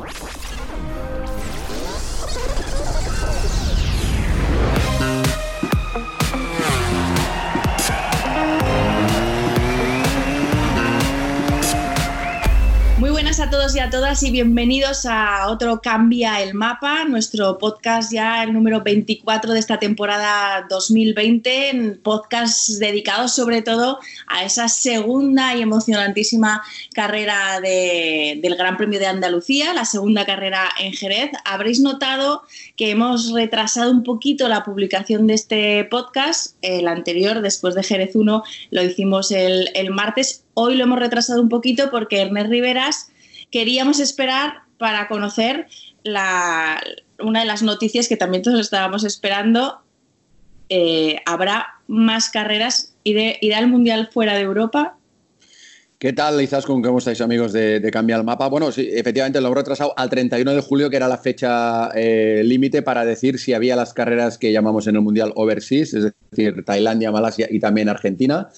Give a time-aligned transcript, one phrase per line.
[0.00, 1.17] ハハハハ!
[13.48, 18.42] A todos y a todas y bienvenidos a otro Cambia el Mapa, nuestro podcast ya
[18.42, 25.62] el número 24 de esta temporada 2020, podcast dedicado sobre todo a esa segunda y
[25.62, 31.30] emocionantísima carrera del Gran Premio de Andalucía, la segunda carrera en Jerez.
[31.46, 32.42] Habréis notado
[32.76, 38.14] que hemos retrasado un poquito la publicación de este podcast, el anterior, después de Jerez
[38.14, 40.44] 1, lo hicimos el, el martes.
[40.52, 43.10] Hoy lo hemos retrasado un poquito porque Ernest Riveras
[43.50, 45.68] queríamos esperar para conocer
[46.04, 49.82] una de las noticias que también todos estábamos esperando.
[50.68, 52.94] Eh, ¿Habrá más carreras?
[53.04, 54.97] ¿Irá el Mundial fuera de Europa?
[56.00, 56.80] ¿Qué tal, Izaskun?
[56.80, 58.46] ¿Cómo estáis, amigos de, de Cambia el Mapa?
[58.46, 62.42] Bueno, sí, efectivamente lo hemos retrasado al 31 de julio, que era la fecha eh,
[62.44, 66.64] límite para decir si había las carreras que llamamos en el Mundial Overseas, es decir,
[66.64, 68.48] Tailandia, Malasia y también Argentina.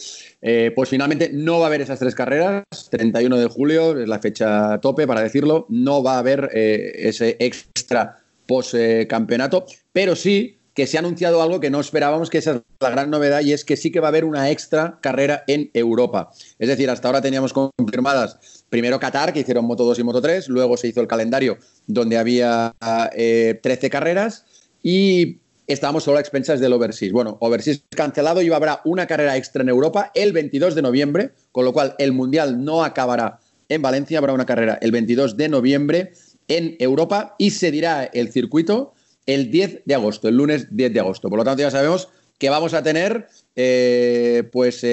[0.42, 2.62] Eh, pues finalmente no va a haber esas tres carreras.
[2.90, 5.64] 31 de julio es la fecha tope, para decirlo.
[5.70, 11.60] No va a haber eh, ese extra post-campeonato, pero sí que se ha anunciado algo
[11.60, 14.06] que no esperábamos, que esa es la gran novedad, y es que sí que va
[14.06, 16.30] a haber una extra carrera en Europa.
[16.58, 20.48] Es decir, hasta ahora teníamos confirmadas primero Qatar, que hicieron Moto 2 y Moto 3,
[20.48, 24.46] luego se hizo el calendario donde había 13 eh, carreras,
[24.82, 27.12] y estábamos solo a expensas del Overseas.
[27.12, 31.66] Bueno, Overseas cancelado y habrá una carrera extra en Europa el 22 de noviembre, con
[31.66, 36.12] lo cual el Mundial no acabará en Valencia, habrá una carrera el 22 de noviembre
[36.48, 38.94] en Europa y se dirá el circuito
[39.34, 41.28] el 10 de agosto, el lunes 10 de agosto.
[41.28, 44.84] Por lo tanto, ya sabemos que vamos a tener eh, pues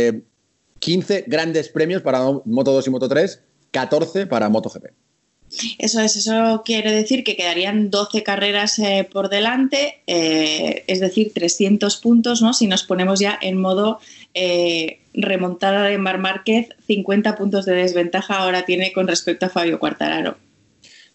[0.80, 4.86] 15 eh, grandes premios para Moto 2 y Moto 3, 14 para MotoGP.
[5.80, 11.96] Eso es, eso quiere decir que quedarían 12 carreras eh, por delante, es decir, 300
[11.98, 12.54] puntos, ¿no?
[12.54, 14.00] Si nos ponemos ya en modo
[15.14, 20.38] remontada de Mar Márquez, 50 puntos de desventaja ahora tiene con respecto a Fabio Quartararo.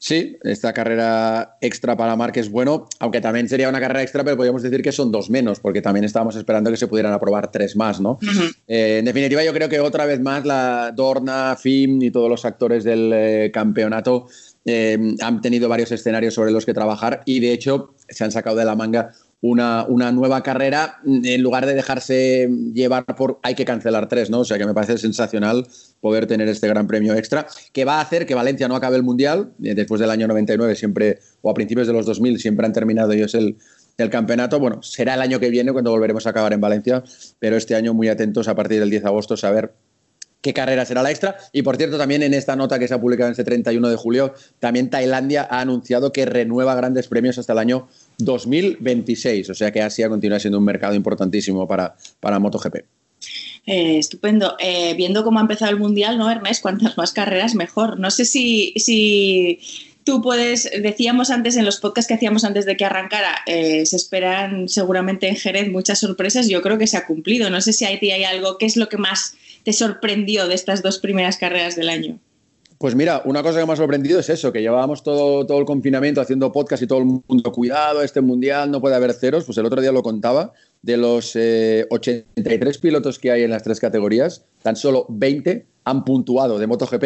[0.04, 4.36] Sí, esta carrera extra para Mark es bueno, aunque también sería una carrera extra, pero
[4.36, 7.76] podríamos decir que son dos menos, porque también estábamos esperando que se pudieran aprobar tres
[7.76, 8.18] más, ¿no?
[8.66, 12.44] Eh, en definitiva, yo creo que otra vez más la Dorna, FIM y todos los
[12.44, 14.26] actores del eh, campeonato
[14.64, 18.56] eh, han tenido varios escenarios sobre los que trabajar y de hecho se han sacado
[18.56, 24.08] de la manga una, nueva carrera en lugar de dejarse llevar por hay que cancelar
[24.08, 24.40] tres, ¿no?
[24.40, 25.66] O sea que me parece sensacional
[26.02, 29.04] poder tener este gran premio extra que va a hacer que Valencia no acabe el
[29.04, 29.52] Mundial.
[29.62, 33.12] Eh, después del año 99 siempre, o a principios de los 2000 siempre han terminado
[33.12, 33.56] ellos el,
[33.96, 34.58] el campeonato.
[34.58, 37.04] Bueno, será el año que viene cuando volveremos a acabar en Valencia,
[37.38, 39.72] pero este año muy atentos a partir del 10 de agosto saber
[40.40, 41.36] qué carrera será la extra.
[41.52, 44.34] Y por cierto, también en esta nota que se ha publicado este 31 de julio,
[44.58, 47.88] también Tailandia ha anunciado que renueva grandes premios hasta el año
[48.18, 49.50] 2026.
[49.50, 53.01] O sea que Asia continúa siendo un mercado importantísimo para, para MotoGP.
[53.66, 54.56] Eh, estupendo.
[54.58, 56.62] Eh, viendo cómo ha empezado el Mundial, ¿no, Ernest?
[56.62, 58.00] Cuantas más carreras, mejor.
[58.00, 59.60] No sé si, si
[60.04, 63.96] tú puedes, decíamos antes en los podcasts que hacíamos antes de que arrancara, eh, se
[63.96, 66.48] esperan seguramente en Jerez muchas sorpresas.
[66.48, 67.50] Yo creo que se ha cumplido.
[67.50, 70.82] No sé si hay, hay algo, ¿qué es lo que más te sorprendió de estas
[70.82, 72.18] dos primeras carreras del año?
[72.78, 75.64] Pues mira, una cosa que me ha sorprendido es eso, que llevábamos todo, todo el
[75.64, 79.56] confinamiento haciendo podcast y todo el mundo, cuidado, este mundial no puede haber ceros, pues
[79.58, 80.52] el otro día lo contaba,
[80.82, 86.04] de los 83 eh, pilotos que hay en las tres categorías, tan solo 20 han
[86.04, 87.04] puntuado de MotoGP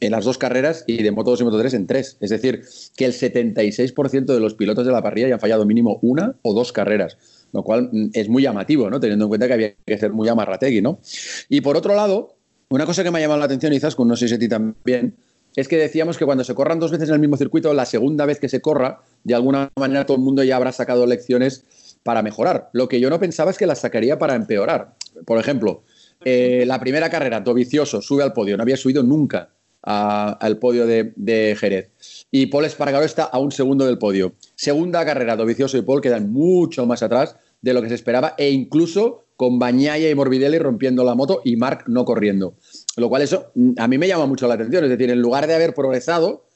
[0.00, 2.16] en las dos carreras y de Moto 2 y Moto 3 en tres.
[2.20, 2.62] Es decir,
[2.96, 6.52] que el 76% de los pilotos de la parrilla ya han fallado mínimo una o
[6.54, 7.16] dos carreras,
[7.52, 9.00] lo cual mm, es muy llamativo, ¿no?
[9.00, 11.00] Teniendo en cuenta que había que ser muy amarrategui, ¿no?
[11.48, 12.36] Y por otro lado,
[12.68, 15.14] una cosa que me ha llamado la atención, con no sé si a ti también,
[15.54, 18.26] es que decíamos que cuando se corran dos veces en el mismo circuito, la segunda
[18.26, 21.64] vez que se corra, de alguna manera todo el mundo ya habrá sacado lecciones
[22.06, 22.70] para mejorar.
[22.72, 24.94] Lo que yo no pensaba es que las sacaría para empeorar.
[25.26, 25.82] Por ejemplo,
[26.24, 29.50] eh, la primera carrera, Dovicioso sube al podio, no había subido nunca
[29.82, 31.90] al podio de, Jerez.
[32.30, 34.34] Y Paul Espargaró está a un segundo del podio.
[34.54, 38.50] Segunda carrera, Dovicioso y Paul quedan mucho más atrás de lo que se esperaba e
[38.50, 42.54] incluso con Bañaya y Morbidelli rompiendo la moto y Mark no corriendo.
[42.96, 44.84] Lo cual eso mm, a mí me llama mucho la atención.
[44.84, 46.46] Es decir, en lugar de haber progresado,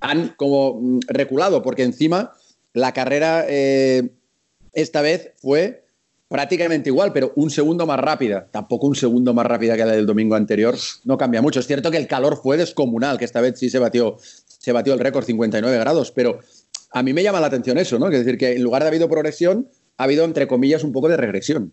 [0.00, 2.32] han como mm, reculado, porque encima
[2.74, 4.10] la carrera eh,
[4.74, 5.84] esta vez fue
[6.28, 8.48] prácticamente igual, pero un segundo más rápida.
[8.50, 10.76] Tampoco un segundo más rápida que la del domingo anterior.
[11.04, 11.60] No cambia mucho.
[11.60, 14.16] Es cierto que el calor fue descomunal, que esta vez sí se batió,
[14.46, 16.40] se batió el récord 59 grados, pero
[16.90, 18.08] a mí me llama la atención eso, ¿no?
[18.08, 21.08] Es decir, que en lugar de haber habido progresión, ha habido, entre comillas, un poco
[21.08, 21.72] de regresión.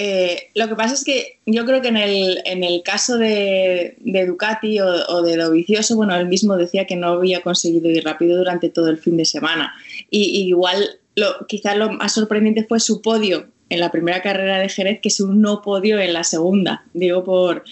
[0.00, 3.96] Eh, lo que pasa es que yo creo que en el, en el caso de,
[3.98, 8.68] Ducati o, de Dovicioso, bueno, él mismo decía que no había conseguido ir rápido durante
[8.68, 9.74] todo el fin de semana.
[10.08, 14.68] Y, igual, lo, quizás lo más sorprendente fue su podio en la primera carrera de
[14.68, 16.84] Jerez, que es un no podio en la segunda.
[16.94, 17.64] Digo por.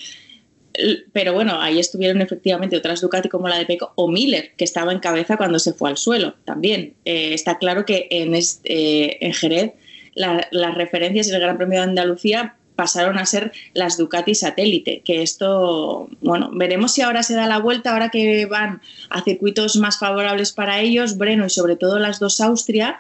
[1.13, 4.93] Pero bueno, ahí estuvieron efectivamente otras Ducati como la de Peco o Miller, que estaba
[4.93, 6.93] en cabeza cuando se fue al suelo también.
[7.07, 9.73] Eh, está claro que en, en Jerez
[10.15, 16.09] las referencias del Gran Premio de Andalucía pasaron a ser las Ducati satélite, que esto,
[16.21, 20.53] bueno, veremos si ahora se da la vuelta, ahora que van a circuitos más favorables
[20.53, 22.99] para ellos, Breno y sobre todo las dos Austria,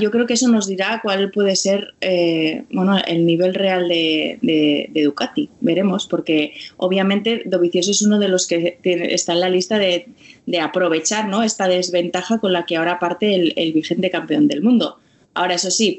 [0.00, 4.90] yo creo que eso nos dirá cuál puede ser eh, bueno, el nivel real de,
[5.04, 5.50] Ducati.
[5.60, 10.06] Veremos, porque obviamente Dovicioso es uno de los que está en la lista de,
[10.60, 11.42] aprovechar ¿no?
[11.42, 14.98] esta desventaja con la que ahora parte el, el vigente campeón del mundo.
[15.34, 15.98] Ahora, eso sí,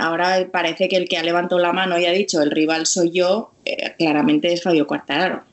[0.00, 3.10] ahora parece que el que ha levantado la mano y ha dicho el rival soy
[3.10, 5.44] yo, eh, claramente es Fabio Quartararo.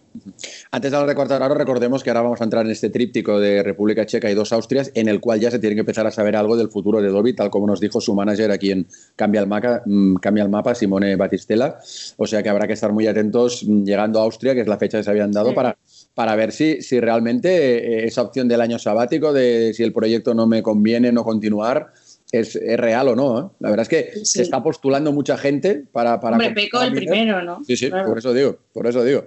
[0.72, 3.64] Antes de hablar de Quartararo, recordemos que ahora vamos a entrar en este tríptico de
[3.64, 6.36] República Checa y dos Austrias, en el cual ya se tiene que empezar a saber
[6.36, 9.48] algo del futuro de Dobby, tal como nos dijo su manager aquí en Cambia el,
[9.48, 11.78] Mapa, mm, Cambia el Mapa, Simone Batistella.
[12.18, 14.78] O sea que habrá que estar muy atentos mm, llegando a Austria, que es la
[14.78, 15.78] fecha que se habían dado, para,
[16.14, 20.34] para ver si, si realmente eh, esa opción del año sabático, de si el proyecto
[20.34, 21.94] no me conviene no continuar,
[22.32, 23.40] es, real o no.
[23.40, 23.50] ¿eh?
[23.60, 26.20] La verdad es que se está postulando mucha gente para...
[26.20, 27.64] para Hombre, Peco el primero, ¿no?
[27.64, 29.26] Sí, sí, por eso digo, por eso digo.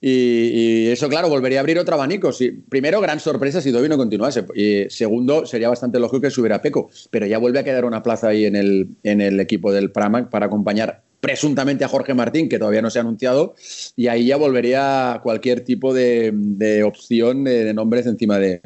[0.00, 2.32] Y, eso, claro, volvería a abrir otro abanico.
[2.32, 4.44] Sí, primero, gran sorpresa si Dobby no continuase.
[4.54, 8.28] Y segundo, sería bastante lógico que subiera Peco, pero ya vuelve a quedar una plaza
[8.28, 12.58] ahí en el, en el equipo del Pramac para acompañar presuntamente a Jorge Martín, que
[12.58, 13.54] todavía no se ha anunciado,
[13.94, 18.62] y ahí ya volvería cualquier tipo de, opción de, nombres encima de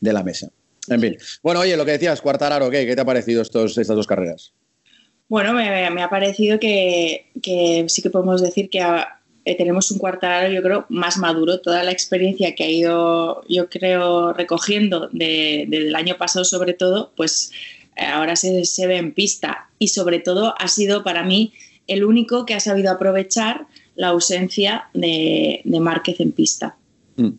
[0.00, 0.50] la mesa.
[0.90, 1.16] En fin.
[1.42, 4.52] Bueno, oye, lo que decías, Cuartararo, ¿qué, ¿Qué te ha parecido estos, estas dos carreras?
[5.30, 7.30] Bueno, me, ha parecido que,
[7.86, 8.80] sí que podemos decir que
[9.44, 11.60] eh, tenemos un Cuartararo, yo creo, más maduro.
[11.60, 17.52] Toda la experiencia que ha ido, yo creo, recogiendo del año pasado, sobre todo, pues
[17.96, 19.70] eh, ahora se, ve en pista.
[19.78, 21.52] Y sobre todo ha sido para mí
[21.86, 26.76] el único que ha sabido aprovechar la ausencia de, Márquez en pista.
[27.14, 27.30] Mm.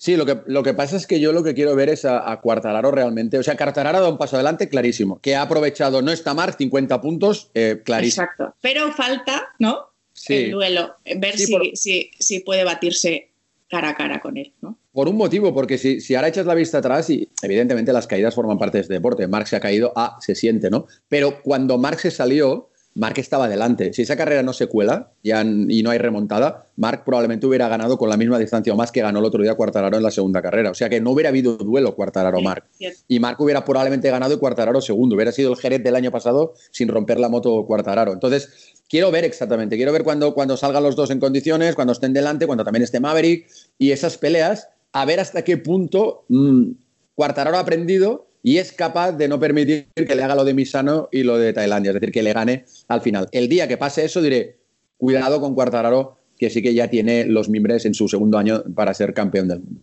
[0.00, 2.32] Sí, lo que, lo que pasa es que yo lo que quiero ver es a,
[2.32, 3.38] a Cuartararo realmente.
[3.38, 5.20] O sea, Cuartararo ha dado un paso adelante clarísimo.
[5.20, 8.24] Que ha aprovechado, no está Mar, 50 puntos, eh, clarísimo.
[8.24, 8.54] Exacto.
[8.62, 9.90] Pero falta, ¿no?
[10.14, 10.36] Sí.
[10.36, 10.94] El duelo.
[11.04, 13.28] Ver si, si, puede batirse
[13.68, 14.78] cara a cara con él, ¿no?
[14.90, 18.34] Por un motivo, porque si, si, ahora echas la vista atrás, y evidentemente las caídas
[18.34, 19.28] forman parte de este deporte.
[19.28, 20.86] Marx se ha caído, ah, se siente, ¿no?
[21.10, 22.69] Pero cuando Marx se salió,
[23.00, 23.94] Mark estaba delante.
[23.94, 27.96] Si esa carrera no se cuela ya, y no hay remontada, Mark probablemente hubiera ganado
[27.96, 30.42] con la misma distancia o más que ganó el otro día Cuartararo en la segunda
[30.42, 30.70] carrera.
[30.70, 32.66] O sea que no hubiera habido duelo Cuartararo-Marc.
[33.08, 35.16] Y Mark hubiera probablemente ganado y Cuartararo segundo.
[35.16, 38.12] Hubiera sido el Jerez del año pasado sin romper la moto Cuartararo.
[38.12, 39.76] Entonces, quiero ver exactamente.
[39.76, 43.00] Quiero ver cuando, cuando salgan los dos en condiciones, cuando estén delante, cuando también esté
[43.00, 43.48] Maverick
[43.78, 46.72] y esas peleas, a ver hasta qué punto mmm,
[47.14, 51.08] Cuartararo ha aprendido y es capaz de no permitir que le haga lo de Misano
[51.12, 53.28] y lo de Tailandia, es decir, que le gane al final.
[53.32, 54.56] El día que pase eso diré,
[54.96, 58.94] cuidado con Cuartararo, que sí que ya tiene los mimbres en su segundo año para
[58.94, 59.82] ser campeón del mundo.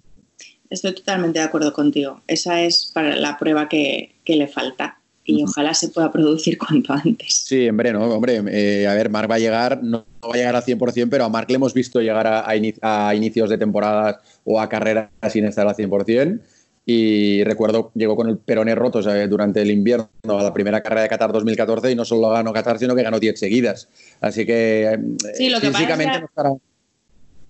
[0.69, 2.21] Estoy totalmente de acuerdo contigo.
[2.27, 7.43] Esa es para la prueba que, le falta y ojalá se pueda producir cuanto antes.
[7.45, 10.55] Sí, hombre, no, hombre, eh, a ver, Marc va a llegar, no, va a llegar
[10.55, 14.59] al 100%, pero a Marc le hemos visto llegar a, a, inicios de temporadas o
[14.59, 16.41] a carreras sin estar al 100%.
[16.89, 21.09] Y recuerdo, llegó con el peroné roto durante el invierno a la primera carrera de
[21.09, 23.89] Qatar 2014 y no solo ganó Qatar, sino que ganó 10 seguidas.
[24.21, 24.97] Así que,
[25.33, 26.53] sí, lo que físicamente no estará.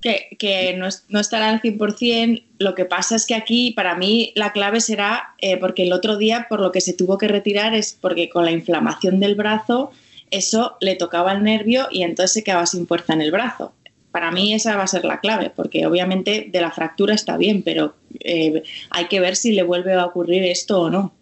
[0.01, 2.46] Que, que no, no, estará al 100%.
[2.58, 6.17] Lo que pasa es que aquí, para mí, la clave será, eh, porque el otro
[6.17, 9.91] día, por lo que se tuvo que retirar, es porque con la inflamación del brazo,
[10.32, 13.72] eso le tocaba el nervio y entonces se quedaba sin fuerza en el brazo
[14.17, 17.62] para mí esa va a ser la clave, porque obviamente de la fractura está bien,
[17.62, 21.13] pero eh, hay que ver si le vuelve a ocurrir esto o no.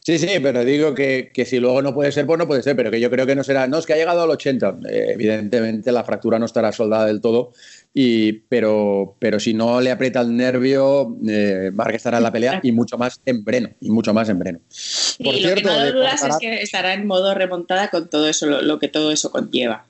[0.00, 2.90] Sí, sí, pero digo que, si luego no puede ser, pues no puede ser, pero
[2.90, 3.66] que yo creo que no será.
[3.66, 4.78] No, es que ha llegado al 80.
[4.88, 7.52] Eh, evidentemente la fractura no estará soldada del todo,
[7.92, 12.60] y, pero, pero si no le aprieta el nervio, eh, Mark estará en la pelea
[12.62, 13.68] y mucho más en Breno.
[13.82, 14.60] Y mucho más en Breno.
[15.22, 18.46] Por cierto, lo que no dudas es que estará en modo remontada con todo eso,
[18.46, 19.89] lo que todo eso conlleva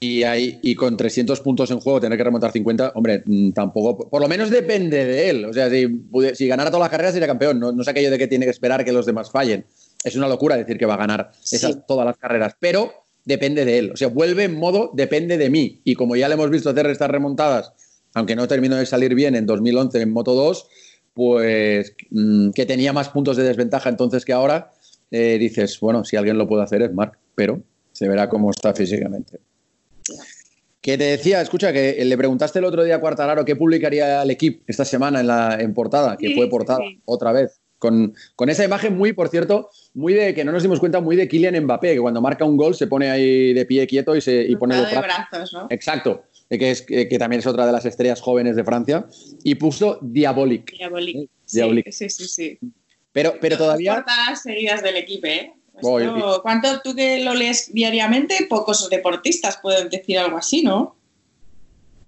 [0.00, 4.08] y, hay, y con 300 puntos en juego tener que remontar 50, hombre, mm, tampoco,
[4.08, 5.44] por lo menos depende de él.
[5.44, 5.86] O sea, si,
[6.34, 8.50] si ganara todas las carreras sería campeón, no, no es aquello de que tiene que
[8.50, 9.66] esperar que los demás fallen.
[10.04, 12.92] Es una locura decir que va a ganar esas, todas las carreras, pero
[13.24, 13.90] depende de él.
[13.92, 15.80] O sea, vuelve en modo depende de mí.
[15.84, 17.72] Y como ya le hemos visto hacer estas remontadas,
[18.14, 20.66] aunque no terminó de salir bien en 2011 en Moto 2,
[21.14, 24.72] pues mm, que tenía más puntos de desventaja entonces que ahora,
[25.10, 27.60] eh, dices, bueno, si alguien lo puede hacer es Mark, pero
[27.92, 29.40] Se verá cómo está físicamente.
[30.80, 34.30] Que te decía, escucha, que le preguntaste el otro día a Cuartararo qué publicaría el
[34.30, 37.60] equipo esta semana en, la, en portada, que fue portada otra vez.
[37.78, 41.14] Con, con, esa imagen muy, por cierto, muy de que no nos dimos cuenta, muy
[41.14, 44.20] de Kylian Mbappé, que cuando marca un gol se pone ahí de pie quieto y,
[44.20, 45.52] se, y pone los brazos.
[45.52, 45.66] ¿no?
[45.70, 49.06] Exacto, que, es, que también es otra de las estrellas jóvenes de Francia,
[49.44, 50.72] y puso Diabolic.
[50.72, 51.30] Diabolic.
[51.52, 51.90] Diabolic.
[51.92, 52.58] Sí, sí, sí.
[53.12, 53.96] Pero, pero todavía...
[53.96, 55.52] Portadas seguidas del equipo, ¿eh?
[55.80, 58.46] ¿Cuánto tú que lo lees diariamente?
[58.48, 60.96] Pocos deportistas pueden decir algo así, ¿no?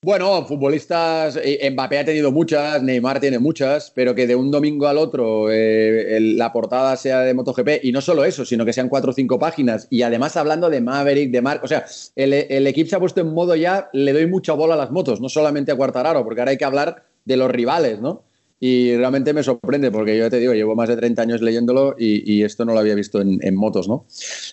[0.02, 4.86] Bueno, futbolistas, eh, Mbappé ha tenido muchas, Neymar tiene muchas, pero que de un domingo
[4.86, 8.88] al otro eh, la portada sea de MotoGP, y no solo eso, sino que sean
[8.88, 11.84] cuatro o cinco páginas, y además hablando de Maverick, de Mark, o sea,
[12.16, 14.90] el, el equipo se ha puesto en modo ya, le doy mucha bola a las
[14.90, 18.22] motos, no solamente a Cuartararo, porque ahora hay que hablar de los rivales, ¿no?
[18.62, 22.42] Y realmente me sorprende porque yo te digo, llevo más de 30 años leyéndolo y,
[22.42, 24.06] esto no lo había visto en, motos, ¿no?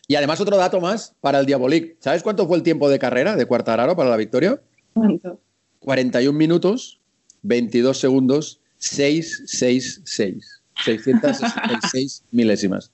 [0.07, 1.97] Y además otro dato más para el Diabolic.
[1.99, 4.61] ¿Sabes cuánto fue el tiempo de carrera de Cuartararo para la victoria?
[4.93, 5.41] ¿Cuánto?
[5.79, 7.01] 41 minutos,
[7.41, 10.61] 22 segundos, 666.
[10.85, 12.91] 666 milésimas.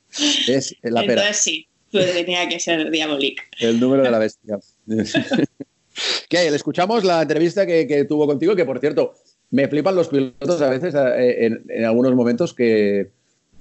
[0.48, 1.22] Es la pera.
[1.22, 3.40] Entonces sí, tenía que ser Diabolic.
[3.60, 4.58] El número de la bestia.
[6.28, 6.50] ¿Qué?
[6.50, 8.56] ¿Le escuchamos la entrevista que, que tuvo contigo?
[8.56, 9.14] Que por cierto,
[9.54, 13.12] me flipan los pilotos a veces eh, en, algunos momentos que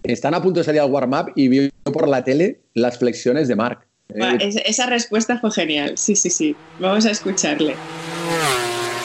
[0.03, 3.57] están a punto de salir al warm-up y vio por la tele las flexiones de
[3.57, 3.87] Mark.
[4.09, 6.57] Eh, esa respuesta fue genial, sí, sí, sí.
[6.81, 7.75] Vamos a escucharle.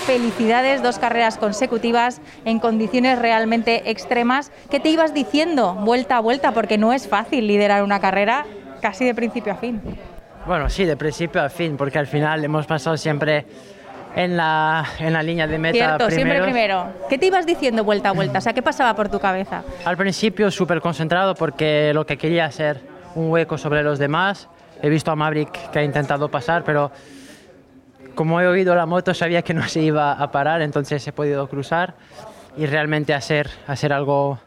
[0.06, 4.54] Felicidades, dos carreras consecutivas en condiciones realmente extremas.
[4.72, 6.54] ¿Qué te ibas diciendo vuelta a vuelta?
[6.54, 8.46] Porque no es fácil liderar una carrera
[8.82, 9.82] casi de principio a fin.
[10.46, 13.46] Bueno, sí, de principio a fin, porque al final hemos pasado siempre
[14.18, 15.78] en la, en la línea de meta.
[15.78, 16.88] Cierto, siempre primero.
[17.08, 18.40] ¿Qué te ibas diciendo vuelta a vuelta?
[18.40, 19.64] O sea, ¿qué pasaba por tu cabeza?
[19.86, 22.82] Al principio súper concentrado porque lo que quería hacer
[23.14, 24.50] un hueco sobre los demás.
[24.82, 26.92] He visto a Maverick que ha intentado pasar, pero
[28.16, 31.48] como he oído la moto sabía que no se iba a parar, entonces he podido
[31.48, 31.94] cruzar
[32.58, 34.40] y realmente hacer, hacer algo,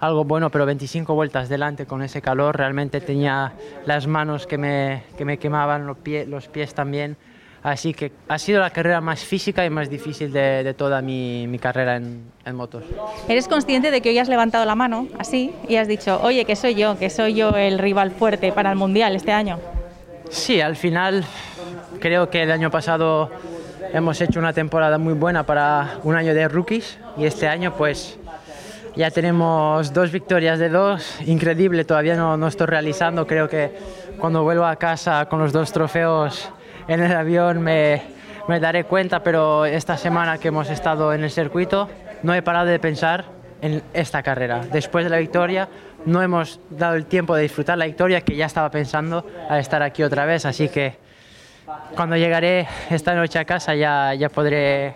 [0.00, 3.54] algo bueno, pero 25 vueltas delante con ese calor, realmente tenía
[3.86, 7.16] las manos que me, que me quemaban, los, pie, los pies también
[7.64, 11.96] Así que ha sido la carrera más física y más difícil de, toda mi, carrera
[11.96, 12.84] en, motos.
[13.26, 16.56] ¿Eres consciente de que hoy has levantado la mano así y has dicho, oye, que
[16.56, 19.58] soy yo, que soy yo el rival fuerte para el Mundial este año?
[20.28, 21.24] Sí, al final
[22.00, 23.30] creo que el año pasado
[23.94, 28.18] hemos hecho una temporada muy buena para un año de rookies y este año pues
[28.94, 33.72] ya tenemos dos victorias de dos, increíble, todavía no, no estoy realizando, creo que
[34.18, 36.52] cuando vuelvo a casa con los dos trofeos
[36.88, 38.02] en el avión me,
[38.48, 41.88] me daré cuenta, pero esta semana que hemos estado en el circuito
[42.22, 43.24] no he parado de pensar
[43.60, 44.60] en esta carrera.
[44.70, 45.68] Después de la victoria
[46.04, 49.82] no hemos dado el tiempo de disfrutar la victoria que ya estaba pensando al estar
[49.82, 50.96] aquí otra vez, así que
[51.96, 54.94] cuando llegaré esta noche a casa ya, ya podré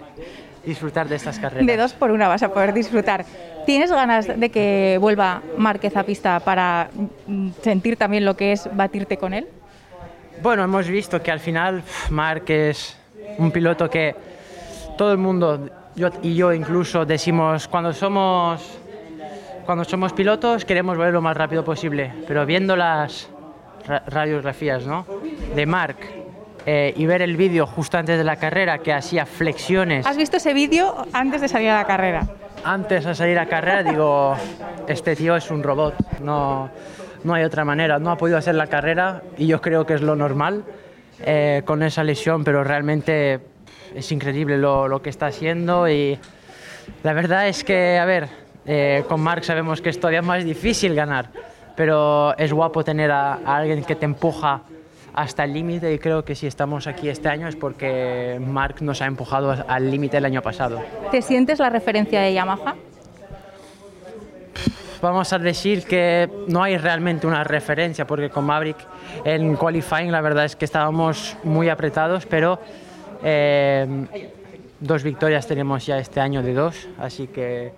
[0.64, 1.66] disfrutar de estas carreras.
[1.66, 3.24] De dos por una vas a poder disfrutar.
[3.64, 6.90] ¿Tienes ganas de que vuelva Márquez a pista para
[7.62, 9.46] sentir también lo que es batirte con él?
[10.42, 12.96] Bueno, hemos visto que al final Mark es
[13.38, 14.14] un piloto que
[14.96, 18.78] todo el mundo, yo y yo incluso, decimos cuando somos,
[19.66, 23.28] cuando somos pilotos queremos volver lo más rápido posible, pero viendo las
[24.06, 25.06] radiografías ¿no?
[25.54, 25.96] de Mark
[26.66, 30.06] eh, y ver el vídeo justo antes de la carrera que hacía flexiones.
[30.06, 32.28] ¿Has visto ese vídeo antes de salir a la carrera?
[32.64, 34.36] Antes de salir a la carrera digo,
[34.86, 36.70] este tío es un robot, no
[37.24, 37.98] no hay otra manera.
[37.98, 40.64] No ha podido hacer la carrera y yo creo que es lo normal
[41.24, 43.40] eh, con esa lesión, pero realmente
[43.94, 46.18] es increíble lo, lo, que está haciendo y
[47.02, 48.28] la verdad es que, a ver,
[48.66, 51.30] eh, con Mark sabemos que es todavía más difícil ganar,
[51.74, 54.62] pero es guapo tener a, a alguien que te empuja
[55.14, 59.02] hasta el límite y creo que si estamos aquí este año es porque Mark nos
[59.02, 60.80] ha empujado al límite el año pasado.
[61.10, 62.76] ¿Te sientes la referencia de Yamaha?
[65.00, 68.78] Vamos a decir que no hay realmente una referencia, porque con Maverick
[69.24, 72.58] en qualifying la verdad es que estábamos muy apretados, pero
[73.22, 73.86] eh,
[74.80, 77.72] dos victorias tenemos ya este año de dos, así que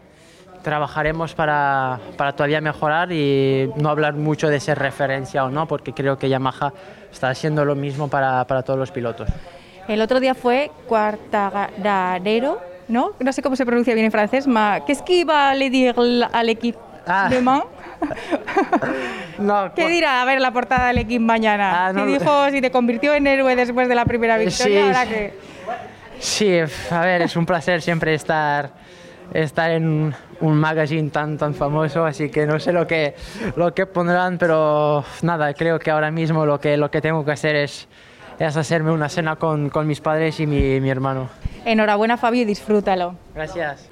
[0.63, 5.93] trabajaremos para, para, todavía mejorar y no hablar mucho de ser referencia o no, porque
[5.93, 6.73] creo que Yamaha
[7.11, 9.29] está haciendo lo mismo para, para todos los pilotos.
[9.89, 13.13] El otro día fue Cuartagadero, ¿no?
[13.19, 15.95] No sé cómo se pronuncia bien en francés, ma ¿qué es que iba a decir
[16.33, 17.31] al equipo Ah.
[19.75, 20.23] ¿Qué dirá?
[20.23, 21.87] A ver, la portada del equipo mañana.
[21.87, 25.31] Ah, si dijo, si te convirtió en héroe después de la primera victoria, sí,
[26.19, 26.59] Sí,
[26.91, 28.71] a ver, es un placer siempre estar
[29.33, 33.15] estar en un magazine tan, tan famoso, así que no sé lo que,
[33.57, 37.33] lo que pondrán, pero nada, creo que ahora mismo lo que, lo que tengo que
[37.33, 37.89] hacer es,
[38.39, 41.29] es hacerme una cena con, con mis padres y mi, mi hermano.
[41.65, 43.15] Enhorabuena Fabio disfrútalo.
[43.35, 43.89] Gracias.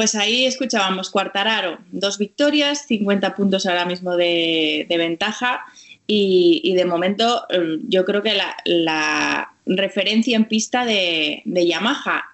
[0.00, 5.66] Pues ahí escuchábamos Cuartararo, dos victorias, 50 puntos ahora mismo de, de ventaja
[6.06, 8.32] y, de momento mm, yo creo que
[8.64, 12.30] la, referencia en pista de, de, Yamaha,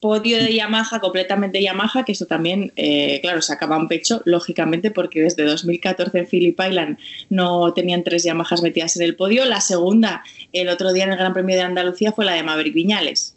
[0.00, 5.20] podio de Yamaha, completamente Yamaha, que eso también, eh, claro, sacaba un pecho, lógicamente, porque
[5.20, 6.98] desde 2014 en Phillip Island
[7.30, 9.44] no tenían tres Yamahas metidas en el podio.
[9.44, 12.74] La segunda, el otro día en el Gran Premio de Andalucía, fue la de Maverick
[12.74, 13.36] Viñales.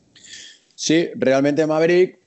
[0.74, 2.27] Sí, realmente Maverick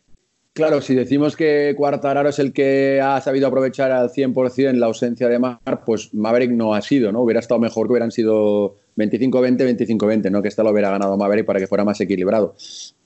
[0.53, 5.29] Claro, si decimos que Cuartararo es el que ha sabido aprovechar al 100% la ausencia
[5.29, 7.23] de Mar, pues Maverick no ha sido, ¿no?
[7.23, 10.43] Hubiera estado mejor que hubieran sido 25-20, 25-20, ¿no?
[10.43, 12.57] Que esta lo hubiera ganado Maverick para que fuera más equilibrado.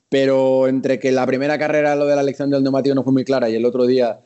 [0.08, 3.24] Pero entre que la primera carrera, lo de la elección del neumático no fue muy
[3.24, 4.20] clara y el otro día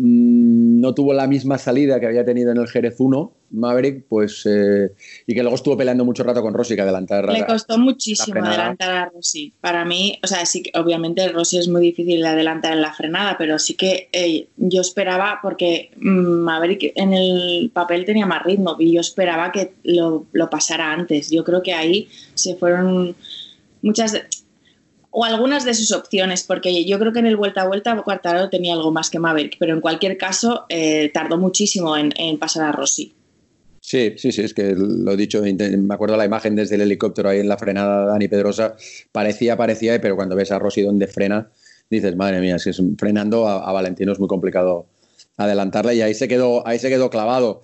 [0.00, 4.46] mmm, no tuvo la misma salida que había tenido en el Jerez 1, Maverick, pues.
[4.46, 4.92] Eh,
[5.26, 7.30] y que luego estuvo peleando mucho rato con Rossi, que adelantar.
[7.30, 9.52] Le costó muchísimo adelantar a Rossi.
[9.60, 12.92] Para mí, o sea, sí que obviamente Rossi es muy difícil de adelantar en la
[12.92, 18.42] frenada, pero sí que eh, yo esperaba, porque mmm, Maverick en el papel tenía más
[18.44, 21.30] ritmo y yo esperaba que lo, lo pasara antes.
[21.30, 23.14] Yo creo que ahí se fueron
[23.82, 24.14] muchas.
[25.10, 28.48] O algunas de sus opciones, porque yo creo que en el vuelta a vuelta Cuartararo
[28.48, 32.64] tenía algo más que Maverick, pero en cualquier caso eh, tardó muchísimo en, en, pasar
[32.64, 33.12] a Rossi.
[33.80, 37.28] Sí, sí, sí, es que lo he dicho, me acuerdo la imagen desde el helicóptero
[37.28, 38.76] ahí en la frenada de Dani Pedrosa,
[39.10, 41.50] parecía, parecía, pero cuando ves a Rossi donde frena,
[41.88, 44.86] dices, madre mía, si es frenando a, a Valentino es muy complicado
[45.36, 47.62] adelantarle y ahí se quedó, ahí se quedó clavado.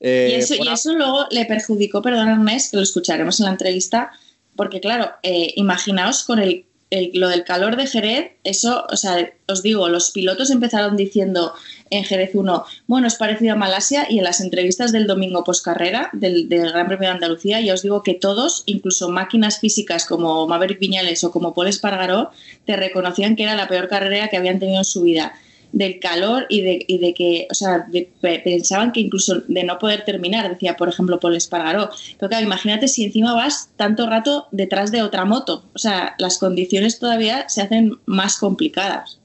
[0.00, 3.52] Eh, y, eso, y, eso, luego le perjudicó, perdón Ernest, que lo escucharemos en la
[3.52, 4.10] entrevista,
[4.56, 9.32] porque claro, eh, imaginaos con el el, lo del calor de Jerez, eso, o sea,
[9.48, 11.52] os digo, los pilotos empezaron diciendo
[11.90, 16.10] en Jerez 1, bueno, es parecido a Malasia, y en las entrevistas del domingo poscarrera
[16.12, 20.46] del, del Gran Premio de Andalucía, ya os digo que todos, incluso máquinas físicas como
[20.46, 22.30] Maverick Viñales o como Paul Espargaró,
[22.64, 25.34] te reconocían que era la peor carrera que habían tenido en su vida
[25.74, 29.78] del calor y de, y de que, o sea, de, pensaban que incluso de no
[29.78, 31.90] poder terminar, decía, por ejemplo, Paul Espargaró.
[32.18, 35.64] Pero claro, imagínate si encima vas tanto rato detrás de otra moto.
[35.74, 39.18] O sea, las condiciones todavía se hacen más complicadas.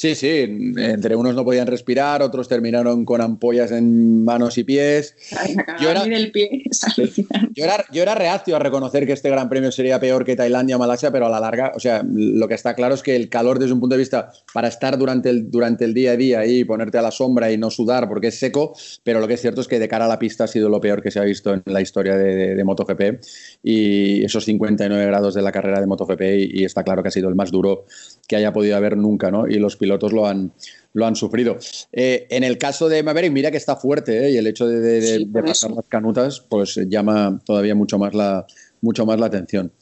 [0.00, 5.14] Sí, sí, entre unos no podían respirar, otros terminaron con ampollas en manos y pies.
[5.36, 6.62] Ay, yo, era, del pie,
[7.52, 10.76] yo, era, yo era reacio a reconocer que este Gran Premio sería peor que Tailandia
[10.76, 13.28] o Malasia, pero a la larga, o sea, lo que está claro es que el
[13.28, 16.46] calor desde un punto de vista para estar durante el, durante el día a día
[16.46, 19.42] y ponerte a la sombra y no sudar porque es seco, pero lo que es
[19.42, 21.24] cierto es que de cara a la pista ha sido lo peor que se ha
[21.24, 23.22] visto en la historia de, de, de MotoGP
[23.62, 27.12] y esos 59 grados de la carrera de MotoGP y, y está claro que ha
[27.12, 27.84] sido el más duro
[28.26, 29.46] que haya podido haber nunca, ¿no?
[29.46, 30.52] Y los pilotos lo han,
[30.92, 31.58] lo han sufrido.
[31.92, 34.30] Eh, en el caso de Maverick, mira que está fuerte, ¿eh?
[34.32, 38.14] Y el hecho de, de, sí, de pasar las canutas, pues llama todavía mucho más
[38.14, 38.46] la,
[38.80, 39.72] mucho más la atención.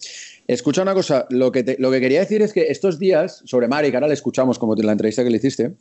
[0.46, 3.68] Escucha una cosa, lo que, te, lo que quería decir es que estos días, sobre
[3.68, 5.74] Maverick, ahora le escuchamos como en la entrevista que le hiciste,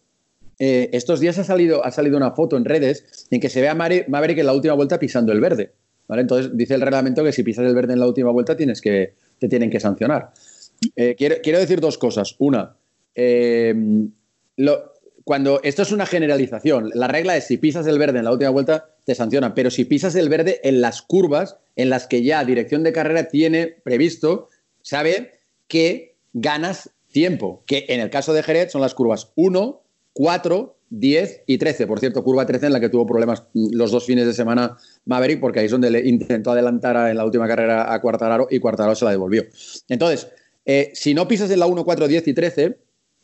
[0.59, 3.69] eh, estos días ha salido, ha salido una foto en redes en que se ve
[3.69, 5.71] a Maverick en la última vuelta pisando el verde.
[6.07, 6.21] ¿vale?
[6.21, 9.13] Entonces dice el reglamento que si pisas el verde en la última vuelta tienes que,
[9.39, 10.31] te tienen que sancionar.
[10.95, 12.35] Eh, quiero, quiero, decir dos cosas.
[12.39, 12.75] Una,
[13.15, 13.73] eh,
[14.57, 14.93] lo,
[15.23, 18.49] cuando esto es una generalización, la regla es si pisas el verde en la última
[18.49, 22.43] vuelta, te sancionan, pero si pisas el verde en las curvas en las que ya
[22.43, 24.49] dirección de carrera tiene previsto,
[24.81, 29.81] sabe que ganas tiempo, que en el caso de Jerez son las curvas 1,
[30.13, 31.87] 4, 10 y 13.
[31.87, 35.39] Por cierto, curva 13 en la que tuvo problemas los dos fines de semana Maverick,
[35.39, 38.59] porque ahí es donde le intentó adelantar a, en la última carrera a Cuartararo y
[38.59, 39.43] Cuartararo se la devolvió.
[39.89, 40.29] Entonces,
[40.65, 42.77] eh, si no pisas en la 1, 4, 10 y 13,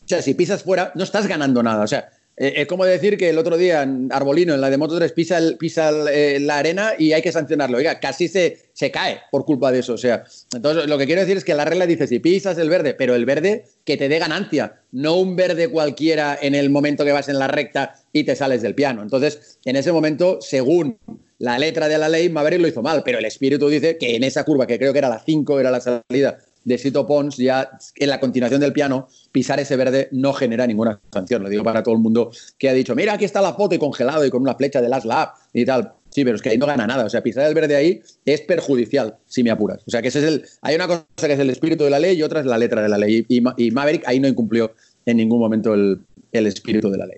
[0.05, 1.83] o sea, si pisas fuera, no estás ganando nada.
[1.83, 4.77] O sea, eh, es como decir que el otro día en Arbolino, en la de
[4.77, 7.77] Moto 3, pisa, el, pisa eh, la arena y hay que sancionarlo.
[7.77, 9.93] Oiga, casi se, se cae por culpa de eso.
[9.93, 12.69] O sea, entonces lo que quiero decir es que la regla dice si pisas el
[12.69, 17.05] verde, pero el verde que te dé ganancia, no un verde cualquiera en el momento
[17.05, 19.03] que vas en la recta y te sales del piano.
[19.03, 20.97] Entonces, en ese momento, según
[21.37, 24.23] la letra de la ley, Maverick lo hizo mal, pero el espíritu dice que en
[24.23, 27.77] esa curva, que creo que era la 5, era la salida de Sito Pons, ya
[27.95, 31.43] en la continuación del piano, pisar ese verde no genera ninguna sanción.
[31.43, 33.79] Lo digo para todo el mundo que ha dicho, mira, aquí está la foto y
[33.79, 35.93] congelado y con una flecha de las lab y tal.
[36.09, 37.05] Sí, pero es que ahí no gana nada.
[37.05, 39.81] O sea, pisar el verde ahí es perjudicial, si me apuras.
[39.87, 40.45] O sea, que ese es el.
[40.61, 42.83] Hay una cosa que es el espíritu de la ley y otra es la letra
[42.83, 43.25] de la ley.
[43.27, 44.73] Y, Maverick ahí no incumplió
[45.05, 47.17] en ningún momento el, el espíritu de la ley.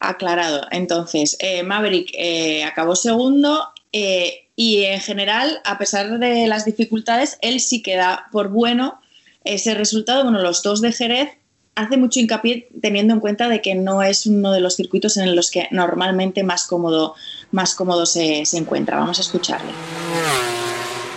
[0.00, 0.62] Aclarado.
[0.72, 3.68] Entonces, eh, Maverick eh, acabó segundo.
[3.92, 9.00] Eh, y en general, a pesar de las dificultades, él sí queda por bueno
[9.44, 10.22] ese resultado.
[10.22, 11.30] Bueno, los dos de Jerez
[11.74, 15.34] hace mucho hincapié teniendo en cuenta de que no es uno de los circuitos en
[15.34, 17.14] los que normalmente más cómodo,
[17.50, 18.98] más cómodo se, se encuentra.
[18.98, 19.72] Vamos a escucharle.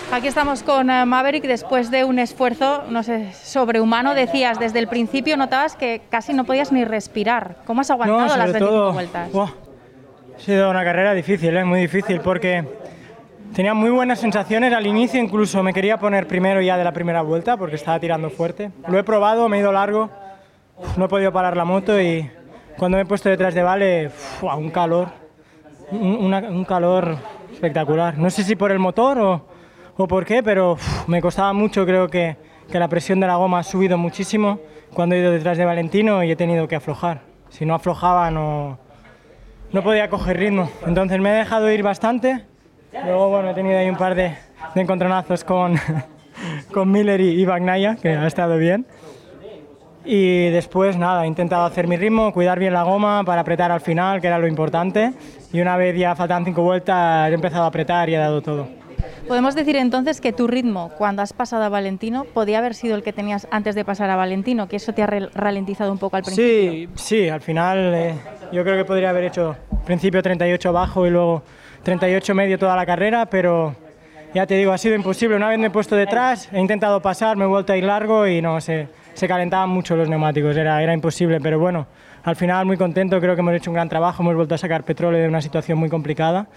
[0.09, 4.15] Aquí estamos con eh, Maverick después de un esfuerzo, no sé, sobrehumano.
[4.15, 7.57] Decías, desde el principio notabas que casi no podías ni respirar.
[7.65, 9.31] ¿Cómo has aguantado no, las 25 todo, vueltas?
[9.33, 9.49] Wow.
[10.37, 11.65] Ha sido una carrera difícil, ¿eh?
[11.65, 12.63] muy difícil, porque
[13.53, 17.21] tenía muy buenas sensaciones al inicio, incluso me quería poner primero ya de la primera
[17.21, 18.71] vuelta, porque estaba tirando fuerte.
[18.87, 20.09] Lo he probado, me he ido largo,
[20.95, 22.29] no he podido parar la moto y
[22.77, 25.09] cuando me he puesto detrás de Vale, un calor,
[25.91, 27.17] un, un calor
[27.51, 28.17] espectacular.
[28.17, 29.45] No sé si por el motor o,
[29.97, 32.37] o por qué, pero me costaba mucho, creo que,
[32.71, 34.59] que la presión de la goma ha subido muchísimo
[34.93, 37.21] cuando he ido detrás de Valentino y he tenido que aflojar.
[37.49, 38.77] Si no aflojaba no,
[39.71, 40.69] no podía coger ritmo.
[40.85, 42.45] Entonces me he dejado ir bastante.
[42.91, 44.33] Luego, bueno, he tenido ahí un par de,
[44.75, 45.75] de encontronazos con,
[46.73, 48.85] con Miller y, y Bagnaia, que ha estado bien.
[50.05, 53.81] Y después, nada, he intentado hacer mi ritmo, cuidar bien la goma para apretar al
[53.81, 55.11] final, que era lo importante.
[55.51, 58.67] Y una vez ya faltan cinco vueltas, he empezado a apretar y he dado todo.
[59.27, 63.03] Podemos decir entonces que tu ritmo cuando has pasado a Valentino podía haber sido el
[63.03, 66.23] que tenías antes de pasar a Valentino, que eso te ha ralentizado un poco al
[66.23, 66.89] principio.
[66.95, 68.15] Sí, sí, al final eh,
[68.53, 71.43] yo creo que podría haber hecho principio 38 bajo y luego
[71.87, 73.73] 38 medio toda la carrera, pero
[74.33, 75.37] ya te digo, ha sido imposible.
[75.37, 78.27] Una vez me he puesto detrás, he intentado pasar, me he vuelto a ir largo
[78.27, 81.87] y no, se, se calentaban mucho los neumáticos, era, era imposible, pero bueno,
[82.25, 84.83] al final muy contento, creo que hemos hecho un gran trabajo, hemos vuelto a sacar
[84.83, 86.49] petróleo de una situación muy complicada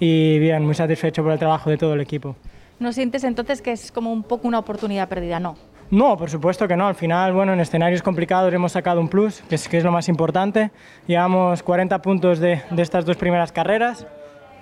[0.00, 2.34] y bien, muy satisfecho por el trabajo de todo el equipo.
[2.80, 5.38] ¿No sientes entonces que es como un poco una oportunidad perdida?
[5.38, 5.54] No.
[5.92, 6.88] No, por supuesto que no.
[6.88, 9.92] Al final, bueno, en escenarios complicados hemos sacado un plus, que es, que es lo
[9.92, 10.72] más importante.
[11.06, 14.08] Llevamos 40 puntos de, de estas dos primeras carreras.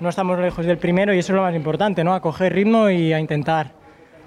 [0.00, 2.14] No estamos lejos del primero y eso es lo más importante, ¿no?
[2.14, 3.72] A coger ritmo y a intentar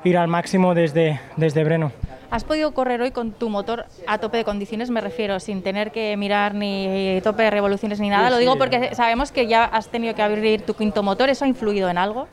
[0.04, 1.92] ir al máximo desde, desde Breno.
[2.30, 4.90] ¿Has podido correr hoy con tu motor a tope de condiciones?
[4.90, 8.28] Me refiero, sin tener que mirar ni tope de revoluciones ni nada.
[8.28, 8.60] Sí, Lo digo sí.
[8.60, 11.30] porque sabemos que ya has tenido que abrir tu quinto motor.
[11.30, 12.28] ¿Eso ha influido en algo?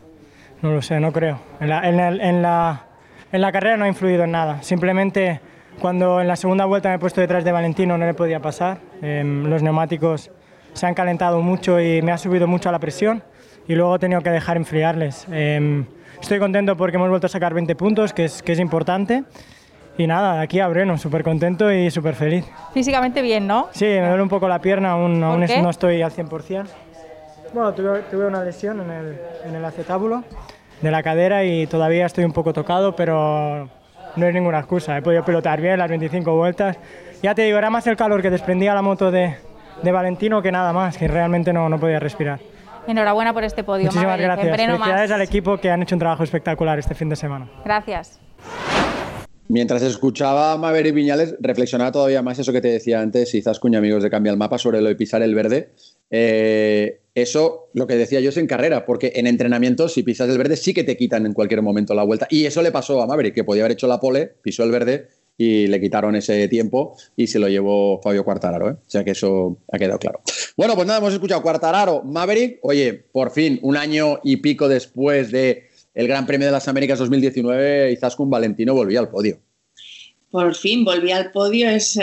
[0.62, 1.38] No lo sé, no creo.
[1.60, 2.84] En la, en el- en la-
[3.32, 4.62] en la carrera no ha influido en nada.
[4.62, 5.40] Simplemente
[5.80, 8.78] cuando en la segunda vuelta me he puesto detrás de Valentino no le podía pasar.
[9.00, 10.30] Em, los neumáticos
[10.72, 13.22] se han calentado mucho y me ha subido mucho la presión
[13.70, 15.26] y luego he tenido que dejar enfriarles.
[15.30, 15.84] Em,
[16.20, 19.22] estoy contento porque hemos vuelto a sacar 20 puntos, que es, que es importante.
[19.96, 22.44] Y nada, de aquí a Breno, súper contento y súper feliz.
[22.74, 23.68] Físicamente bien, ¿no?
[23.70, 26.68] Sí, me duele un poco la pierna, aún, aún es- no estoy al 100%.
[27.54, 30.24] Bueno, tuve, tuve una lesión en el, en el acetábulo
[30.80, 33.68] de la cadera y todavía estoy un poco tocado, pero
[34.16, 34.96] no es ninguna excusa.
[34.98, 36.76] He podido pilotar bien las 25 vueltas.
[37.22, 39.36] Ya te digo, era más el calor que desprendía la moto de,
[39.80, 42.40] de Valentino que nada más, que realmente no, no podía respirar.
[42.90, 43.84] Enhorabuena por este podio.
[43.84, 44.26] Muchísimas Maverick.
[44.26, 44.56] Gracias.
[44.56, 45.16] Felicidades más.
[45.16, 47.48] al equipo que han hecho un trabajo espectacular este fin de semana.
[47.64, 48.18] Gracias.
[49.48, 53.78] Mientras escuchaba a Maverick Viñales, reflexionaba todavía más eso que te decía antes, quizás cuña
[53.78, 55.72] amigos de Cambia el Mapa, sobre lo de pisar el verde.
[56.08, 60.38] Eh, eso, lo que decía yo, es en carrera, porque en entrenamiento, si pisas el
[60.38, 62.28] verde, sí que te quitan en cualquier momento la vuelta.
[62.30, 65.08] Y eso le pasó a Maverick, que podía haber hecho la pole, pisó el verde
[65.40, 68.68] y le quitaron ese tiempo y se lo llevó Fabio Quartararo.
[68.68, 68.72] ¿eh?
[68.72, 70.20] O sea que eso ha quedado claro.
[70.54, 72.58] Bueno, pues nada, hemos escuchado Quartararo, Maverick.
[72.60, 77.90] Oye, por fin, un año y pico después de Gran Premio de las Américas 2019,
[77.92, 79.38] Izaskun Valentino volvía al podio.
[80.30, 82.02] Por fin volví al podio, es eh,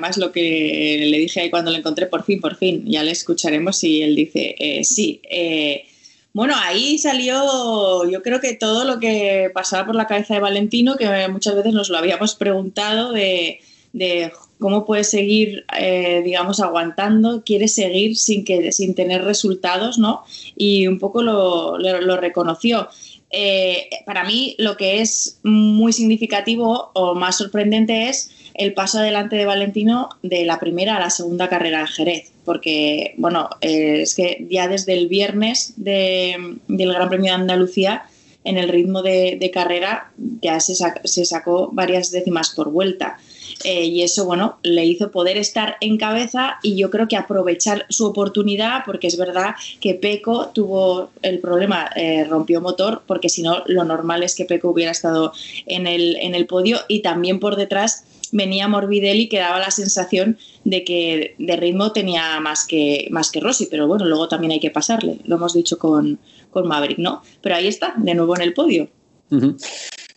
[0.00, 2.86] más lo que le dije ahí cuando lo encontré, por fin, por fin.
[2.86, 5.20] Ya le escucharemos si él dice eh, sí.
[5.30, 5.84] Eh,
[6.38, 10.96] bueno, ahí salió, yo creo que todo lo que pasaba por la cabeza de Valentino,
[10.96, 13.58] que muchas veces nos lo habíamos preguntado de,
[13.92, 20.22] de cómo puede seguir, eh, digamos, aguantando, quiere seguir sin, que, sin tener resultados, ¿no?
[20.54, 22.88] Y un poco lo, lo, lo reconoció.
[23.30, 29.36] Eh, para mí lo que es muy significativo o más sorprendente es el paso adelante
[29.36, 34.14] de Valentino de la primera a la segunda carrera en Jerez, porque bueno, eh, es
[34.14, 38.04] que ya desde el viernes de, del Gran Premio de Andalucía,
[38.44, 40.10] en el ritmo de, carrera
[40.40, 43.18] ya se, se, sacó varias décimas por vuelta.
[43.64, 47.86] Eh, y eso, bueno, le hizo poder estar en cabeza y yo creo que aprovechar
[47.88, 53.42] su oportunidad, porque es verdad que Peco tuvo el problema, eh, rompió motor, porque si
[53.42, 55.32] no, lo normal es que Peco hubiera estado
[55.66, 60.38] en el, en el podio y también por detrás venía Morbidelli que daba la sensación
[60.64, 64.60] de que de ritmo tenía más que, más que Rossi, pero bueno, luego también hay
[64.60, 66.18] que pasarle, lo hemos dicho con,
[66.50, 67.22] con Maverick, ¿no?
[67.40, 68.88] Pero ahí está, de nuevo en el podio.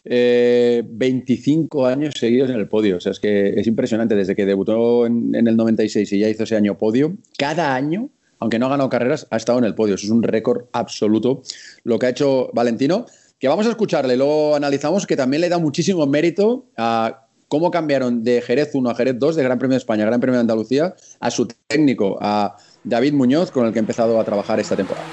[0.04, 2.98] Eh, 25 años seguidos en el podio.
[2.98, 4.16] O sea, es que es impresionante.
[4.16, 8.10] Desde que debutó en, en, el 96 y ya hizo ese año podio, cada año,
[8.40, 9.96] aunque no ha ganado carreras, ha estado en el podio.
[9.96, 11.44] Es un récord absoluto
[11.84, 13.06] lo que ha hecho Valentino.
[13.40, 18.24] Que vamos a escucharle, luego analizamos que también le da muchísimo mérito a cómo cambiaron
[18.24, 20.94] de Jerez 1 a Jerez 2, de Gran Premio de España, Gran Premio de Andalucía,
[21.20, 25.06] a su técnico, a David Muñoz, con el que he empezado a trabajar esta temporada.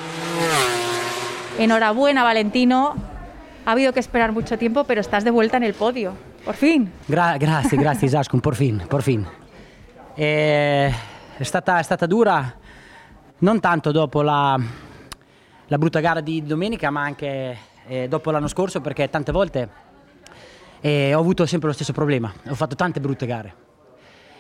[1.59, 3.17] Enhorabuena, Valentino.
[3.68, 6.14] Ha habido que esperar mucho tiempo, pero estás de vuelta en el podio.
[6.42, 6.90] Por fin.
[7.07, 9.26] Gra- grazie, grazie Zascon, por fin, por fin.
[10.16, 10.90] Eh,
[11.37, 12.57] è, stata, è stata dura,
[13.40, 14.59] non tanto dopo la,
[15.66, 19.68] la brutta gara di domenica, ma anche eh, dopo l'anno scorso, perché tante volte
[20.81, 22.33] eh, ho avuto sempre lo stesso problema.
[22.48, 23.54] Ho fatto tante brutte gare.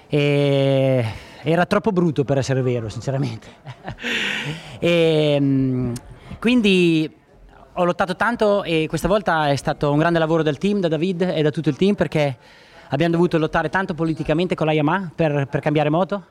[0.08, 1.04] E
[1.42, 3.46] era troppo brutto per essere vero, sinceramente.
[4.80, 5.92] e, mm,
[6.40, 7.17] quindi
[7.80, 11.22] ho lottato tanto e questa volta è stato un grande lavoro del team, da David
[11.22, 12.36] e da tutto il team perché
[12.88, 16.24] abbiamo dovuto lottare tanto politicamente con la Yamaha per, per cambiare moto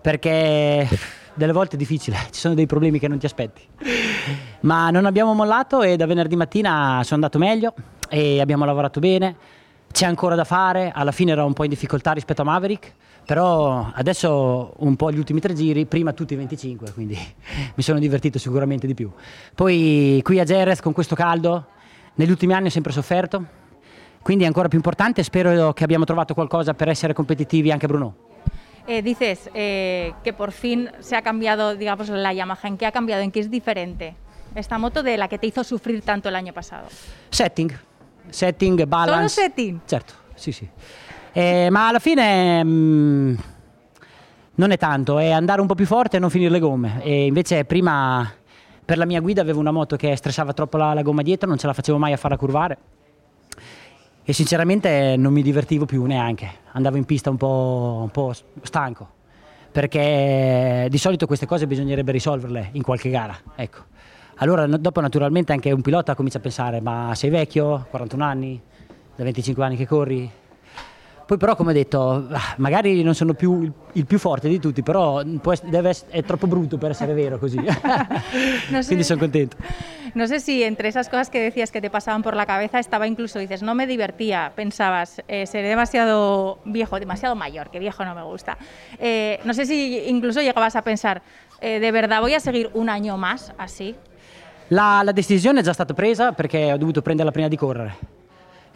[0.00, 0.88] perché
[1.34, 3.62] delle volte è difficile, ci sono dei problemi che non ti aspetti.
[4.60, 7.74] Ma non abbiamo mollato e da venerdì mattina sono andato meglio
[8.08, 9.36] e abbiamo lavorato bene.
[9.90, 12.94] C'è ancora da fare, alla fine ero un po' in difficoltà rispetto a Maverick,
[13.26, 17.18] però adesso un po' gli ultimi tre giri, prima tutti i 25, quindi
[17.74, 19.10] mi sono divertito sicuramente di più.
[19.54, 21.66] Poi qui a Jerez con questo caldo,
[22.14, 23.44] negli ultimi anni ho sempre sofferto,
[24.22, 27.88] quindi è ancora più importante, spero che abbiamo trovato qualcosa per essere competitivi anche a
[27.88, 28.14] Bruno.
[28.88, 32.68] Eh, dices eh, que por fin se ha cambiado, digamos, la Yamaha.
[32.68, 33.22] ¿En qué ha cambiado?
[33.22, 34.14] ¿En qué es diferente
[34.54, 36.86] esta moto de la que te hizo sufrir tanto el año pasado?
[37.30, 37.72] Setting,
[38.30, 39.34] setting, balance.
[39.34, 39.80] Solo setting?
[39.86, 40.68] Certo, sì, sì.
[41.36, 43.34] Eh, ma alla fine mm,
[44.54, 47.02] non è tanto, è andare un po' più forte e non finire le gomme.
[47.02, 48.26] E invece prima
[48.82, 51.58] per la mia guida avevo una moto che stressava troppo la, la gomma dietro, non
[51.58, 52.78] ce la facevo mai a farla curvare.
[54.24, 59.06] E sinceramente non mi divertivo più neanche, andavo in pista un po', un po' stanco,
[59.70, 63.36] perché di solito queste cose bisognerebbe risolverle in qualche gara.
[63.56, 63.80] Ecco.
[64.36, 68.58] Allora dopo naturalmente anche un pilota comincia a pensare ma sei vecchio, 41 anni,
[69.14, 70.30] da 25 anni che corri.
[71.26, 74.82] Poi però come ho detto, magari non sono più il, il più forte di tutti,
[74.84, 77.58] però può ess- deve ess- è troppo brutto per essere vero così.
[78.70, 78.86] No sé.
[78.86, 79.56] Quindi sono contento.
[80.14, 83.06] No sé si entre esas cosas que decías que te pasaban por la cabeza estaba
[83.08, 88.14] incluso, dices, no me divertía, pensabas, eh, seré demasiado viejo, demasiado mayor, que viejo no
[88.14, 88.56] me gusta.
[88.98, 91.22] Eh, no sé si incluso llegabas a pensar,
[91.60, 93.96] eh, ¿de verdad voy a seguir un año más así?
[94.68, 97.96] La, la decisione è già stata presa perché ho dovuto prenderla prima di correre.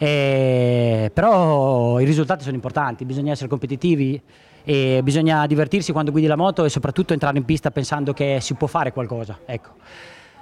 [0.02, 4.18] Eh, però i risultati sono importanti, bisogna essere competitivi
[4.64, 8.54] e bisogna divertirsi quando guidi la moto e soprattutto entrare in pista pensando che si
[8.54, 9.40] può fare qualcosa.
[9.44, 9.72] Ecco.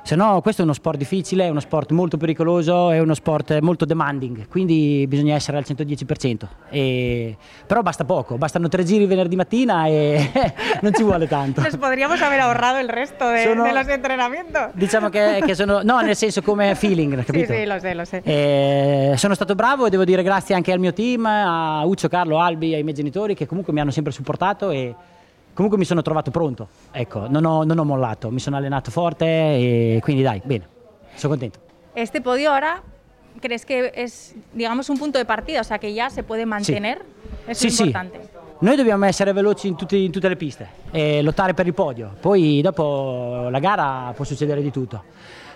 [0.08, 3.58] Se no questo è uno sport difficile, è uno sport molto pericoloso, è uno sport
[3.60, 6.48] molto demanding, quindi bisogna essere al 110%.
[6.70, 10.32] E- però basta poco, bastano tre giri venerdì mattina e
[10.80, 11.60] non ci vuole tanto.
[11.60, 14.70] Nos podríamos haber ahorrado el resto de, Sono- de los entrenamientos.
[14.72, 17.52] Diciamo che, che sono, no, nel senso come feeling, capito?
[17.52, 18.22] sí, lo sé, lo sé.
[18.24, 22.40] Eh, sono stato bravo e devo dire grazie anche al mio team, a Uccio, Carlo,
[22.40, 24.94] Albi, ai miei genitori che comunque mi hanno sempre supportato e
[25.58, 26.68] comunque mi sono trovato pronto.
[26.92, 30.68] Ecco, non ho, non ho mollato, mi sono allenato forte e quindi dai, bene,
[31.14, 31.58] sono contento.
[31.94, 32.80] Este podio ahora,
[33.40, 35.60] ¿crees que es, digamos, un punto de partida?
[35.60, 37.04] O sea, que ya se puede mantener.
[37.48, 37.86] Es Sì, sì.
[37.86, 38.20] importante.
[38.60, 42.14] Noi dobbiamo essere veloci in, tutti- in tutte le piste e lottare per il podio.
[42.20, 45.02] Poi dopo la gara può succedere di tutto.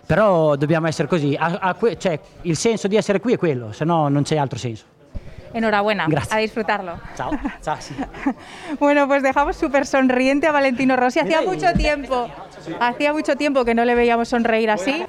[0.04, 1.36] Però dobbiamo essere così.
[1.38, 4.58] A- a cioè, il senso di essere qui è quello, se no non c'è altro
[4.58, 4.84] senso.
[5.54, 6.06] Enhorabuena.
[6.08, 6.32] Gracias.
[6.34, 7.00] A disfrutarlo.
[7.16, 7.30] Ciao,
[7.62, 7.76] ciao.
[7.80, 7.94] sì.
[8.78, 11.20] Bueno, pues dejamos súper sonriente a Valentino Rossi.
[11.20, 12.30] Hacía Mira mucho tiempo,
[12.80, 15.04] hacía mucho tiempo que no le veíamos sonreír así.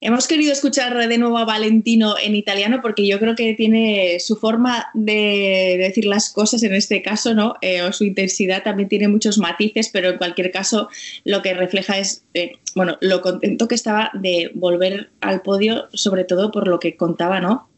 [0.00, 4.36] Hemos querido escuchar de nuevo a Valentino en italiano porque yo creo que tiene su
[4.36, 7.54] forma de decir las cosas en este caso, ¿no?
[7.62, 10.88] Eh, o su intensidad también tiene muchos matices, pero en cualquier caso
[11.24, 16.24] lo que refleja es, eh, bueno, lo contento que estaba de volver al podio, sobre
[16.24, 17.68] todo por lo que contaba, ¿no?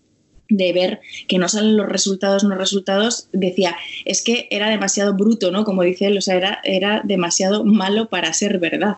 [0.49, 5.51] De ver que no salen los resultados, no resultados, decía, es que era demasiado bruto,
[5.51, 5.65] ¿no?
[5.65, 8.97] Como dice él, o sea, era, era demasiado malo para ser verdad.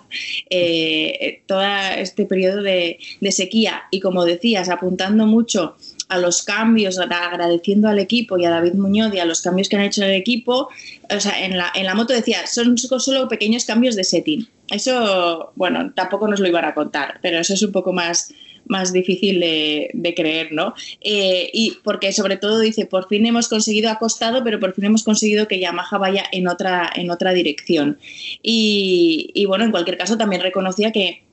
[0.49, 1.63] Eh, todo
[1.97, 2.99] este periodo de,
[3.31, 5.77] sequía y como decías, apuntando mucho
[6.09, 9.77] a los cambios, agradeciendo al equipo y a David Muñoz y a los cambios que
[9.77, 10.69] han hecho en el equipo,
[11.09, 14.49] o sea, en la, en la moto decía, son solo pequeños cambios de setting.
[14.71, 18.33] Eso, bueno, tampoco nos lo iban a contar, pero eso es un poco más,
[18.71, 20.75] más difícil de, de creer, ¿no?
[21.01, 24.85] Eh, y porque sobre todo dice, por fin hemos conseguido, ha costado, pero por fin
[24.87, 27.99] hemos conseguido que Yamaha vaya en otra, en otra dirección.
[28.43, 31.25] Y, y bueno, en cualquier caso también reconocía que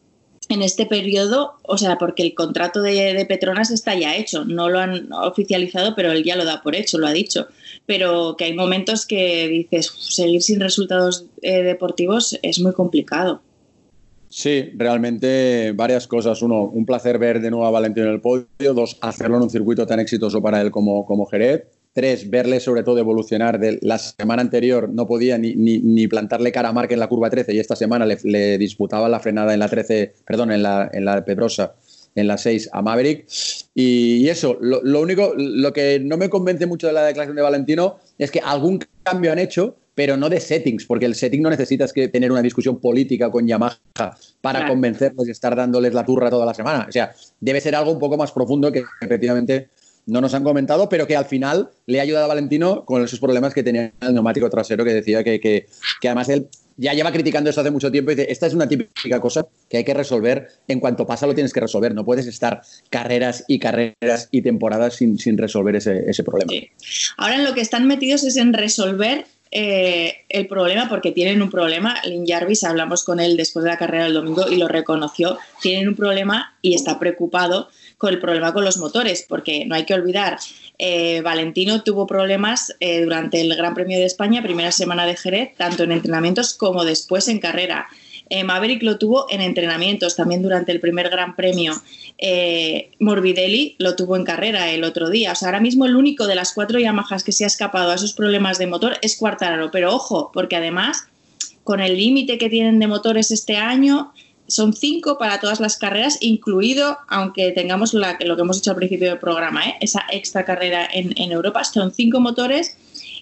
[0.50, 4.70] en este periodo, o sea, porque el contrato de, de, Petronas está ya hecho, no
[4.70, 7.48] lo han oficializado, pero él ya lo da por hecho, lo ha dicho,
[7.86, 13.42] pero que hay momentos que dices, seguir sin resultados eh, deportivos es muy complicado.
[14.30, 16.42] Sí, realmente varias cosas.
[16.42, 18.74] Uno, un placer ver de nuevo a Valentino en el podio.
[18.74, 21.64] Dos, hacerlo en un circuito tan exitoso para él como, como Jerez.
[21.94, 23.60] 3, verle sobre todo evolucionar.
[23.60, 27.30] De la semana anterior no podía ni, ni, plantarle cara a Mark en la curva
[27.30, 31.06] 13 y esta semana le, disputaba la frenada en la 13, perdón, en la, en
[31.06, 31.74] la Pedrosa
[32.18, 33.28] en la 6 a Maverick.
[33.74, 37.98] Y, eso, lo, único, lo que no me convence mucho de la declaración de Valentino
[38.18, 41.92] es que algún cambio han hecho, pero no de settings, porque el setting no necesitas
[41.92, 43.80] que tener una discusión política con Yamaha
[44.42, 46.86] para convencerlos y estar dándoles la turra toda la semana.
[46.88, 49.70] O sea, debe ser algo un poco más profundo que efectivamente
[50.06, 53.20] no nos han comentado, pero que al final le ha ayudado a Valentino con esos
[53.20, 55.66] problemas que tenía el neumático trasero, que decía que, que,
[56.00, 58.68] que además él ya lleva criticando esto hace mucho tiempo y dice, esta es una
[58.68, 62.28] típica cosa que hay que resolver, en cuanto pasa lo tienes que resolver, no puedes
[62.28, 66.54] estar carreras y carreras y temporadas sin, sin resolver ese, ese problema.
[67.18, 71.50] Ahora en lo que están metidos es en resolver eh, el problema, porque tienen un
[71.50, 75.38] problema, Lynn Jarvis, hablamos con él después de la carrera del domingo y lo reconoció,
[75.62, 79.86] tienen un problema y está preocupado con el problema con los motores, porque no hay
[79.86, 80.38] que olvidar,
[80.78, 85.56] eh, Valentino tuvo problemas eh, durante el Gran Premio de España, primera semana de Jerez,
[85.58, 87.88] tanto en entrenamientos como después en carrera.
[88.30, 91.74] Eh, Maverick lo tuvo en entrenamientos también durante el primer Gran Premio.
[92.18, 95.32] Eh, Morbidelli lo tuvo en carrera el otro día.
[95.32, 97.96] O sea, ahora mismo el único de las cuatro Yamahas que se ha escapado a
[97.96, 99.72] esos problemas de motor es Cuartararo.
[99.72, 101.08] Pero ojo, porque además,
[101.64, 104.14] con el límite que tienen de motores este año,
[104.48, 109.10] son cinco para todas las carreras, incluido, aunque tengamos lo que hemos hecho al principio
[109.10, 109.76] del programa, ¿eh?
[109.82, 112.78] esa extra carrera en, en Europa, son cinco motores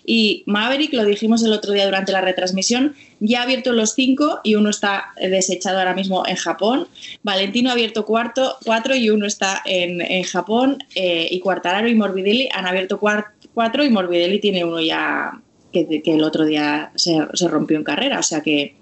[0.06, 4.40] y Maverick, lo dijimos el otro día durante la retransmisión, ya ha abierto los cinco
[4.44, 6.88] y uno está desechado ahora mismo en Japón.
[7.24, 10.84] Valentino ha abierto cuarto, cuatro y uno está en, Japón.
[10.96, 15.42] Eh, y Cuartararo y Morbidelli han abierto cuatro y Morbidelli tiene uno ya
[15.72, 18.20] que, el otro día se, rompió en carrera.
[18.20, 18.76] O sea que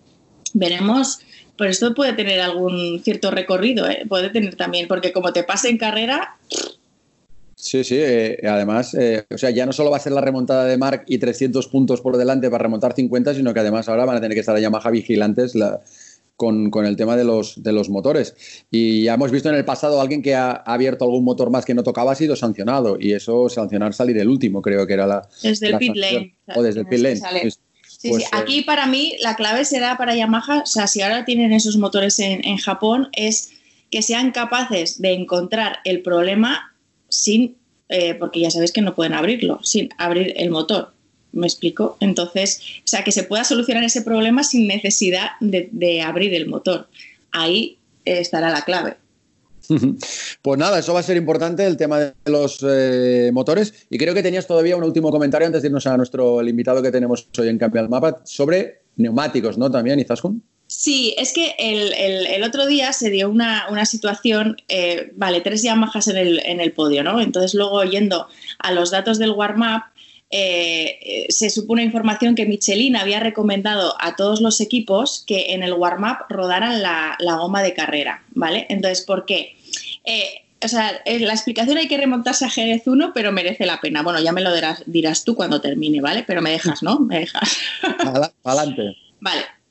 [0.54, 1.20] veremos
[1.56, 4.06] pero esto puede tener algún cierto recorrido, ¿eh?
[4.10, 6.36] puede tener también, porque como te pase en carrera,
[7.64, 10.66] Sí, sí, eh, además, eh, o sea, ya no solo va a ser la remontada
[10.66, 14.18] de Mark y 300 puntos por delante para remontar 50, sino que además ahora van
[14.18, 15.54] a tener que estar a Yamaha vigilantes
[16.36, 18.66] con, el tema de los, de los motores.
[18.70, 21.74] Y ya hemos visto en el pasado alguien que ha, abierto algún motor más que
[21.74, 25.30] no tocaba ha sido sancionado, y eso, sancionar salir el último, creo que era la.
[25.42, 26.36] Desde el pit lane.
[26.54, 27.16] O desde el pit lane.
[27.16, 27.52] Sí,
[27.88, 28.10] sí.
[28.10, 31.54] Pues, Aquí eh, para mí la clave será para Yamaha, o sea, si ahora tienen
[31.54, 33.52] esos motores en, en Japón, es
[33.90, 36.73] que sean capaces de encontrar el problema
[37.14, 37.56] sin,
[37.90, 40.94] eh, porque ya sabéis que no pueden abrirlo, sin abrir el motor.
[41.32, 41.98] ¿Me explico?
[42.00, 46.88] Entonces, o sea, que se pueda solucionar ese problema sin necesidad de, abrir el motor.
[47.32, 48.98] Ahí estará la clave.
[50.42, 53.86] Pues nada, eso va a ser importante, el tema de los eh, motores.
[53.90, 56.92] Y creo que tenías todavía un último comentario antes de irnos a nuestro invitado que
[56.92, 59.72] tenemos hoy en Cambia el Mapa sobre neumáticos, ¿no?
[59.72, 60.44] También, Izaskun.
[60.76, 66.18] Sí, es que el, otro día se dio una, situación, eh, vale, tres Yamahas en
[66.18, 67.22] el, en el podio, ¿no?
[67.22, 69.84] Entonces luego yendo a los datos del warm-up,
[70.32, 75.54] eh, eh, se supo una información que Michelin había recomendado a todos los equipos que
[75.54, 78.66] en el warm-up rodaran la, goma de carrera, ¿vale?
[78.68, 79.56] Entonces, ¿por qué?
[80.62, 84.02] o sea, la explicación hay que remontarse a Jerez 1, pero merece la pena.
[84.02, 86.24] Bueno, ya me lo dirás, dirás tú cuando termine, ¿vale?
[86.26, 87.00] Pero me dejas, ¿no?
[87.00, 87.58] Me dejas.
[88.44, 88.98] Adelante.
[89.20, 89.63] Vale.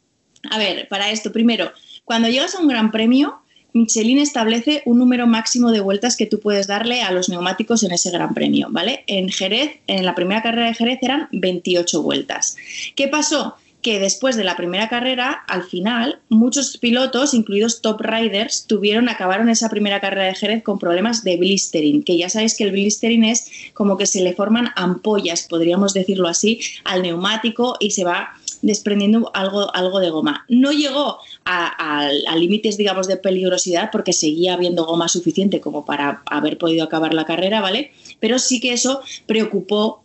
[0.51, 1.73] A ver, para esto, primero,
[2.05, 3.43] cuando llegas a un gran premio,
[3.75, 7.93] Michelin establece un número máximo de vueltas que tú puedes darle a los neumáticos en
[7.93, 9.05] ese gran premio, ¿vale?
[9.07, 12.57] En Jerez, en la primera carrera de Jerez eran 28 vueltas.
[12.97, 13.57] ¿Qué pasó?
[13.83, 19.49] que después de la primera carrera, al final, muchos pilotos, incluidos top riders, tuvieron, acabaron
[19.49, 23.25] esa primera carrera de Jerez con problemas de blistering, que ya sabéis que el blistering
[23.25, 28.37] es como que se le forman ampollas, podríamos decirlo así, al neumático y se va
[28.63, 30.47] desprendiendo algo, algo de goma.
[30.49, 36.57] No llegó a, límites, digamos, de peligrosidad porque seguía habiendo goma suficiente como para haber
[36.59, 37.93] podido acabar la carrera, ¿vale?
[38.21, 40.03] Pero sí que eso preocupó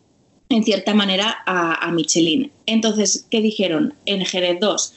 [0.50, 2.52] en cierta manera a, Michelin.
[2.66, 3.94] Entonces, ¿qué dijeron?
[4.06, 4.94] En Jerez 2,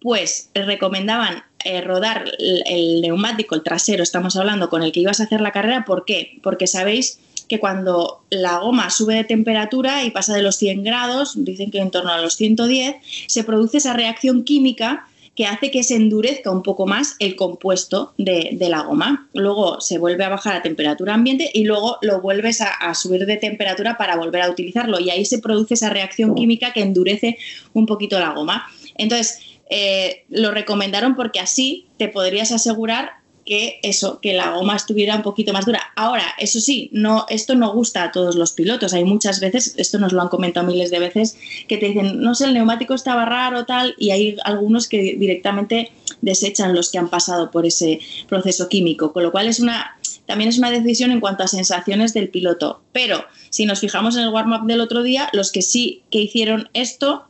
[0.00, 5.20] pues recomendaban eh, rodar el, el, neumático, el trasero, estamos hablando, con el que ibas
[5.20, 5.84] a hacer la carrera.
[5.84, 6.38] ¿Por qué?
[6.42, 11.32] Porque sabéis que cuando la goma sube de temperatura y pasa de los 100 grados,
[11.36, 15.06] dicen que en torno a los 110, se produce esa reacción química
[15.36, 19.28] que hace que se endurezca un poco más el compuesto de, la goma.
[19.34, 23.36] Luego se vuelve a bajar a temperatura ambiente y luego lo vuelves a, subir de
[23.36, 24.98] temperatura para volver a utilizarlo.
[24.98, 27.36] Y ahí se produce esa reacción química que endurece
[27.74, 28.66] un poquito la goma.
[28.96, 33.10] Entonces, eh, lo recomendaron porque así te podrías asegurar
[33.46, 35.80] que eso, que la goma estuviera un poquito más dura.
[35.94, 38.92] Ahora, eso sí, no, esto no gusta a todos los pilotos.
[38.92, 41.38] Hay muchas veces, esto nos lo han comentado miles de veces,
[41.68, 45.92] que te dicen, no sé, el neumático estaba raro tal, y hay algunos que directamente
[46.20, 49.12] desechan los que han pasado por ese proceso químico.
[49.12, 52.82] Con lo cual es una también es una decisión en cuanto a sensaciones del piloto.
[52.92, 56.68] Pero si nos fijamos en el warm-up del otro día, los que sí que hicieron
[56.72, 57.28] esto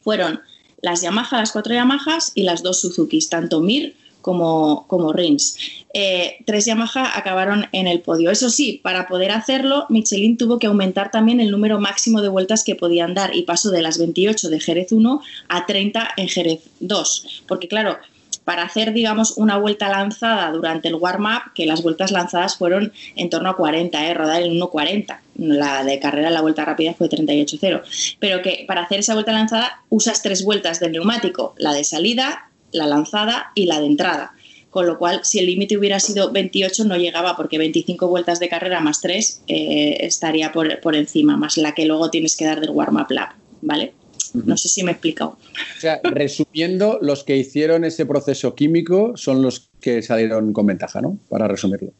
[0.00, 0.40] fueron
[0.80, 5.58] las Yamaha, las cuatro Yamahas y las dos Suzukis, tanto Mir como, como Rins.
[5.92, 8.30] Eh, tres Yamaha acabaron en el podio.
[8.30, 12.64] Eso sí, para poder hacerlo, Michelin tuvo que aumentar también el número máximo de vueltas
[12.64, 16.60] que podían dar y pasó de las 28 de Jerez 1 a 30 en Jerez
[16.80, 17.42] 2.
[17.46, 17.98] Porque claro,
[18.44, 23.30] para hacer, digamos, una vuelta lanzada durante el warm-up, que las vueltas lanzadas fueron en
[23.30, 24.14] torno a 40, ¿eh?
[24.14, 25.18] rodar en 1.40.
[25.36, 27.82] La de carrera, la vuelta rápida fue 38.0.
[28.18, 32.50] Pero que para hacer esa vuelta lanzada usas tres vueltas del neumático, la de salida,
[32.72, 34.32] la lanzada y la de entrada.
[34.70, 38.48] Con lo cual, si el límite hubiera sido 28, no llegaba, porque 25 vueltas de
[38.48, 42.60] carrera más 3 eh, estaría por, por, encima, más la que luego tienes que dar
[42.60, 43.92] del warm-up lap, ¿vale?
[44.32, 45.36] No sé si me he explicado.
[45.76, 51.02] O sea, resumiendo, los que hicieron ese proceso químico son los que salieron con ventaja,
[51.02, 51.18] ¿no?
[51.28, 51.92] Para resumirlo.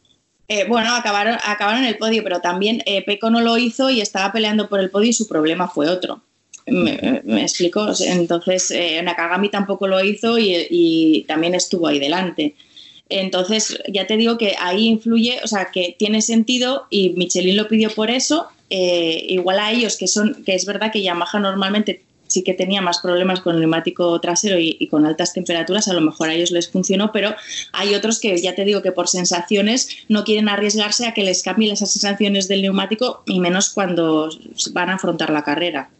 [0.47, 4.01] Eh, bueno, acabaron, acabaron en el podio, pero también eh, Peco no lo hizo y
[4.01, 6.21] estaba peleando por el podio y su problema fue otro.
[6.65, 7.87] Me, explico.
[8.05, 12.55] Entonces, eh, Nakagami tampoco lo hizo y, y, también estuvo ahí delante.
[13.09, 17.67] Entonces, ya te digo que ahí influye, o sea, que tiene sentido y Michelin lo
[17.67, 18.47] pidió por eso.
[18.69, 22.81] Eh, igual a ellos, que son, que es verdad que Yamaha normalmente sí que tenía
[22.81, 26.49] más problemas con el neumático trasero y, con altas temperaturas, a lo mejor a ellos
[26.49, 27.35] les funcionó, pero
[27.71, 31.43] hay otros que ya te digo que por sensaciones no quieren arriesgarse a que les
[31.43, 34.29] cambien esas sensaciones del neumático y menos cuando
[34.71, 35.91] van a afrontar la carrera.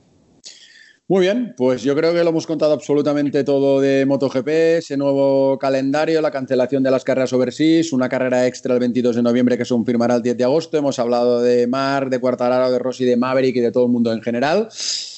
[1.10, 4.47] Muy bien, pues yo creo que lo hemos contado absolutamente todo de MotoGP,
[4.78, 9.22] ese nuevo calendario, la cancelación de las carreras overseas, una carrera extra el 22 de
[9.22, 10.78] noviembre que se confirmará el 10 de agosto.
[10.78, 14.14] Hemos hablado de Mar, de Cuartararo, de Rossi, de Maverick y de todo el mundo
[14.14, 14.70] en general.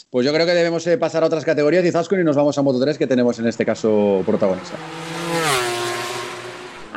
[0.09, 2.57] Pues yo creo que debemos eh, pasar a otras categorías y Zascon y nos vamos
[2.57, 4.77] a Moto 3 que tenemos en este caso protagonista.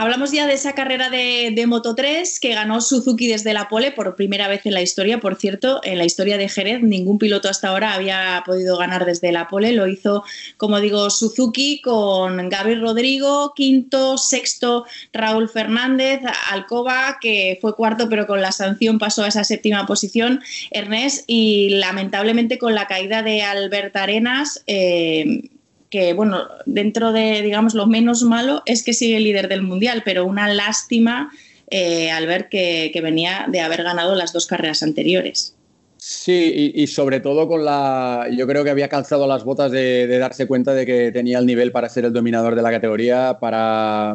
[0.00, 3.90] Hablamos ya de esa carrera de, de, Moto 3 que ganó Suzuki desde la pole
[3.90, 5.18] por primera vez en la historia.
[5.18, 9.32] Por cierto, en la historia de Jerez, ningún piloto hasta ahora había podido ganar desde
[9.32, 9.72] la pole.
[9.72, 10.22] Lo hizo,
[10.56, 18.28] como digo, Suzuki con Gabriel Rodrigo, quinto, sexto, Raúl Fernández, Alcoba, que fue cuarto, pero
[18.28, 20.40] con la sanción pasó a esa séptima posición,
[20.70, 24.62] Ernest, y lamentablemente con la caída de Albert Arenas.
[24.68, 25.50] Eh,
[25.90, 30.26] que, bueno, dentro de, digamos, lo menos malo es que sigue líder del Mundial, pero
[30.26, 31.30] una lástima
[31.70, 35.54] eh, al ver que, venía de haber ganado las dos carreras anteriores.
[35.98, 38.28] Sí, y, sobre todo con la.
[38.34, 41.72] Yo creo que había calzado las botas de, darse cuenta de que tenía el nivel
[41.72, 44.14] para ser el dominador de la categoría, para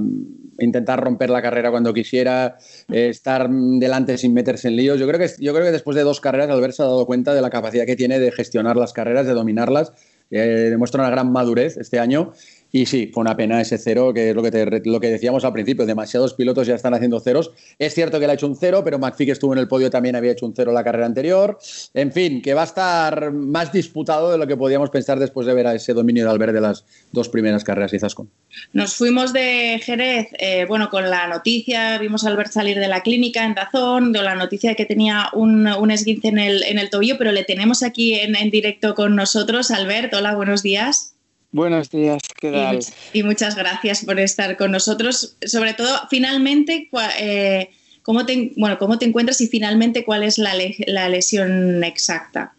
[0.59, 2.57] intentar romper la carrera cuando quisiera,
[2.89, 4.97] eh, estar delante sin meterse en líos.
[4.97, 7.34] Yo creo, que, yo creo que después de dos carreras, Albert se ha dado cuenta
[7.34, 9.91] de la capacidad que tiene de gestionar las carreras, de dominarlas
[10.34, 12.34] eh, demuestra una gran madurez este año.
[12.76, 15.45] Y sí, fue una pena ese cero, que es lo que, te, lo que decíamos
[15.45, 17.51] al principio, demasiados pilotos ya están haciendo ceros.
[17.78, 19.91] Es cierto que él ha hecho un cero, pero McPhee que estuvo en el podio
[19.91, 21.59] también había hecho un cero la carrera anterior.
[21.93, 25.53] En fin, que va a estar más disputado de lo que podíamos pensar después de
[25.53, 28.32] ver a ese dominio de Albert de las dos primeras carreras, quizás con.
[28.74, 33.03] Nos fuimos de Jerez, eh, bueno, con la noticia, vimos a Albert salir de la
[33.03, 37.32] clínica en Dazón, de la noticia de que tenía un, esguince en el, tobillo, pero
[37.32, 39.69] le tenemos aquí en directo con nosotros.
[39.69, 41.12] Albert, hola, buenos días.
[41.53, 42.79] Buenos días, ¿qué tal?
[43.13, 45.37] Y, y, muchas gracias por estar con nosotros.
[45.45, 46.89] Sobre todo, finalmente,
[47.19, 47.69] eh,
[48.01, 50.55] ¿cómo, te, bueno, ¿cómo te encuentras y finalmente cuál es la,
[50.87, 52.55] la lesión exacta?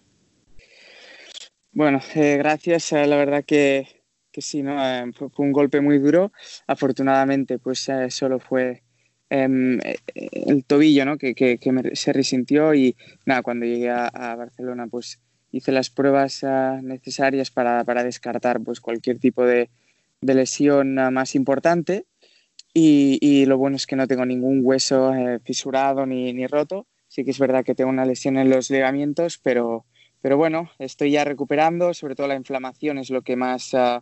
[1.72, 2.92] Bueno, eh, gracias.
[2.92, 3.88] La verdad que,
[4.30, 4.76] que sí, ¿no?
[4.80, 6.30] Eh, fue, un golpe muy duro.
[6.68, 8.84] Afortunadamente, pues eh, solo fue
[9.28, 9.80] em,
[10.14, 11.18] el tobillo, ¿no?
[11.18, 12.94] Que, que, que me, se resintió y
[13.26, 15.18] nada, cuando llegué a, a Barcelona, pues
[15.56, 19.70] hice las pruebas uh, necesarias para, para, descartar pues, cualquier tipo de,
[20.20, 22.06] de lesión uh, más importante
[22.76, 26.88] y, y, lo bueno es que no tengo ningún hueso eh, fisurado ni, ni, roto.
[27.06, 29.86] Sí que es verdad que tengo una lesión en los ligamentos, pero,
[30.20, 34.00] pero bueno, estoy ya recuperando, sobre todo la inflamación es lo que más uh,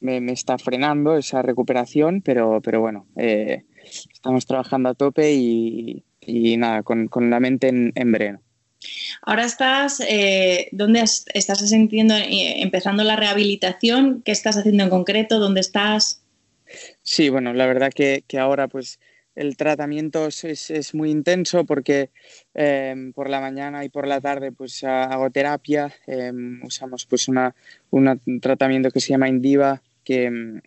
[0.00, 6.06] me, me, está frenando, esa recuperación, pero, pero bueno, eh, estamos trabajando a tope y,
[6.22, 8.40] y nada, con, con, la mente en, en breno.
[9.22, 14.22] Ahora estás, eh, ¿dónde estás sintiendo, eh, empezando la rehabilitación?
[14.24, 15.38] ¿Qué estás haciendo en concreto?
[15.38, 16.22] ¿Dónde estás?
[17.02, 19.00] Sí, bueno, la verdad que, que ahora pues
[19.38, 22.10] el tratamiento es, es, muy intenso porque
[22.54, 26.32] eh, por la mañana y por la tarde pues hago terapia, eh,
[26.64, 27.54] usamos pues una,
[27.90, 30.60] un tratamiento que se llama Indiva que um,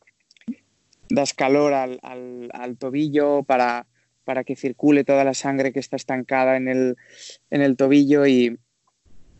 [1.10, 3.86] das calor al, al, al tobillo para
[4.32, 6.96] para que circule toda la sangre que está estancada en el,
[7.50, 8.58] en el tobillo y,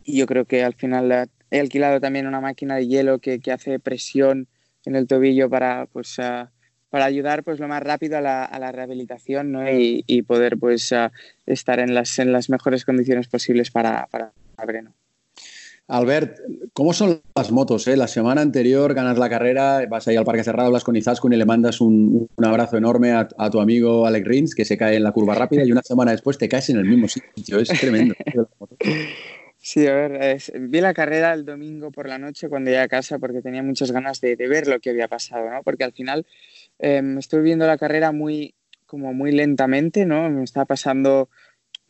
[0.04, 3.78] yo creo que al final he alquilado también una máquina de hielo que, que hace
[3.78, 4.48] presión
[4.84, 6.48] en el tobillo para, pues, uh,
[6.90, 9.66] para ayudar pues lo más rápido a la, rehabilitación ¿no?
[9.66, 10.92] y, y, poder pues
[11.46, 14.34] estar en las, en las mejores condiciones posibles para, para
[14.66, 14.92] Breno.
[15.92, 16.38] Albert,
[16.72, 17.86] ¿cómo son las motos?
[17.86, 17.98] Eh?
[17.98, 21.36] La semana anterior ganas la carrera, vas ahí al Parque Cerrado, hablas con Izaskun y
[21.36, 24.96] le mandas un, un abrazo enorme a, a, tu amigo Alex Rins, que se cae
[24.96, 27.58] en la curva rápida, y una semana después te caes en el mismo sitio.
[27.58, 28.14] Es tremendo.
[29.64, 32.88] Sí, a ver, es, vi la carrera el domingo por la noche cuando llegué a
[32.88, 35.62] casa porque tenía muchas ganas de, de ver lo que había pasado, ¿no?
[35.62, 36.26] Porque al final
[36.80, 40.28] eh, estoy viendo la carrera muy, como muy lentamente, ¿no?
[40.30, 41.28] Me estaba pasando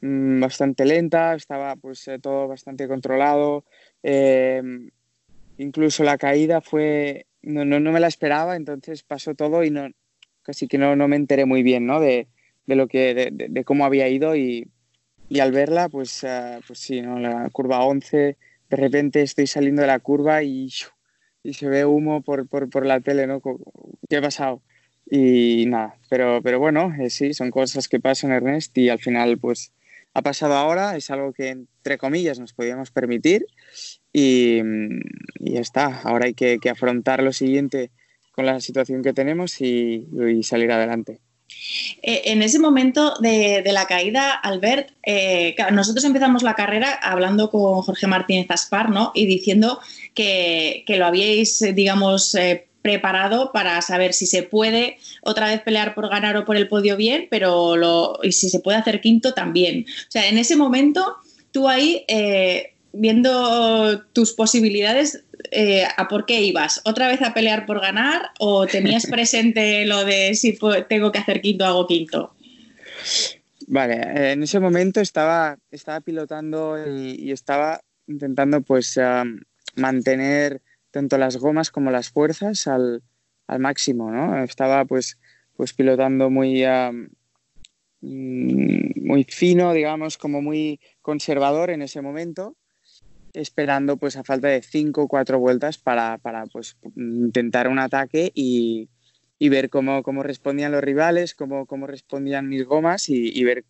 [0.02, 3.64] mmm, bastante lenta, estaba pues eh, todo bastante controlado.
[4.02, 4.62] Eh,
[5.58, 9.88] incluso la caída fue, no, no, no, me la esperaba, entonces pasó todo y no,
[10.42, 12.00] casi que no, no me enteré muy bien, ¿no?
[12.00, 12.28] De,
[12.66, 14.68] de lo que, de, de, de, cómo había ido y,
[15.28, 17.18] y al verla, pues, uh, pues sí, ¿no?
[17.18, 18.36] La curva 11,
[18.70, 20.68] de repente estoy saliendo de la curva y,
[21.42, 23.40] y se ve humo por, por, por la tele, ¿no?
[24.08, 24.62] ¿Qué ha pasado?
[25.10, 29.38] Y nada, pero, pero bueno, eh, sí, son cosas que pasan, Ernest, y al final,
[29.38, 29.72] pues
[30.14, 33.46] ha pasado ahora, es algo que, entre comillas, nos podíamos permitir
[34.12, 34.58] y,
[35.40, 36.00] ya está.
[36.04, 37.90] Ahora hay que, afrontar lo siguiente
[38.32, 40.06] con la situación que tenemos y,
[40.42, 41.20] salir adelante.
[42.02, 47.82] Eh, en ese momento de, la caída, Albert, eh, nosotros empezamos la carrera hablando con
[47.82, 49.12] Jorge Martínez Aspar ¿no?
[49.14, 49.80] y diciendo
[50.14, 56.08] que, lo habíais, digamos, eh, preparado para saber si se puede otra vez pelear por
[56.08, 59.86] ganar o por el podio bien, pero lo, y si se puede hacer quinto también.
[59.88, 61.16] O sea, en ese momento,
[61.52, 66.80] tú ahí, eh, viendo tus posibilidades, eh, ¿a por qué ibas?
[66.84, 70.58] ¿Otra vez a pelear por ganar o tenías presente lo de si
[70.88, 72.34] tengo que hacer quinto, hago quinto?
[73.68, 79.40] Vale, en ese momento estaba, estaba pilotando y, y estaba intentando pues um,
[79.76, 80.60] mantener
[80.92, 83.02] tanto las gomas como las fuerzas al,
[83.48, 84.44] al máximo, ¿no?
[84.44, 85.18] Estaba pues,
[85.56, 87.08] pues pilotando muy, um,
[88.00, 92.56] muy fino, digamos, como muy conservador en ese momento,
[93.32, 98.30] esperando pues a falta de cinco o cuatro vueltas para, para pues, intentar un ataque
[98.34, 98.90] y,
[99.38, 103.64] y ver cómo, cómo, respondían los rivales, cómo, cómo respondían mis gomas y, y, ver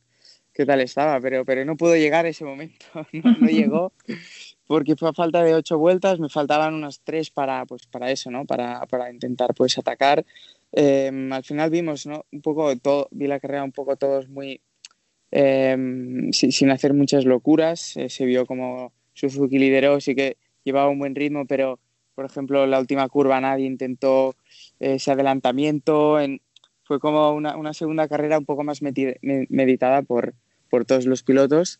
[0.53, 3.93] qué tal estaba, pero, pero no pudo llegar ese momento, no, no llegó
[4.73, 8.31] porque fue a falta de ocho vueltas, me faltaban unas tres para, pues, para eso,
[8.31, 8.47] ¿no?
[8.47, 10.25] Para, para intentar pues atacar.
[10.73, 12.25] Eh, al final vimos, ¿no?
[12.33, 14.62] Un poco todo, vi la carrera un poco todos muy
[15.31, 15.77] eh,
[16.33, 17.99] sin, hacer muchas locuras.
[17.99, 21.79] Eh, se vio como Suzuki lideró, sí que llevaba un buen ritmo, pero
[22.14, 24.37] por ejemplo la última curva nadie intentó
[24.81, 26.18] eh, ese adelantamiento.
[26.18, 26.41] En,
[26.85, 30.33] fue como una, una, segunda carrera un poco más meditada por,
[30.70, 31.79] por todos los pilotos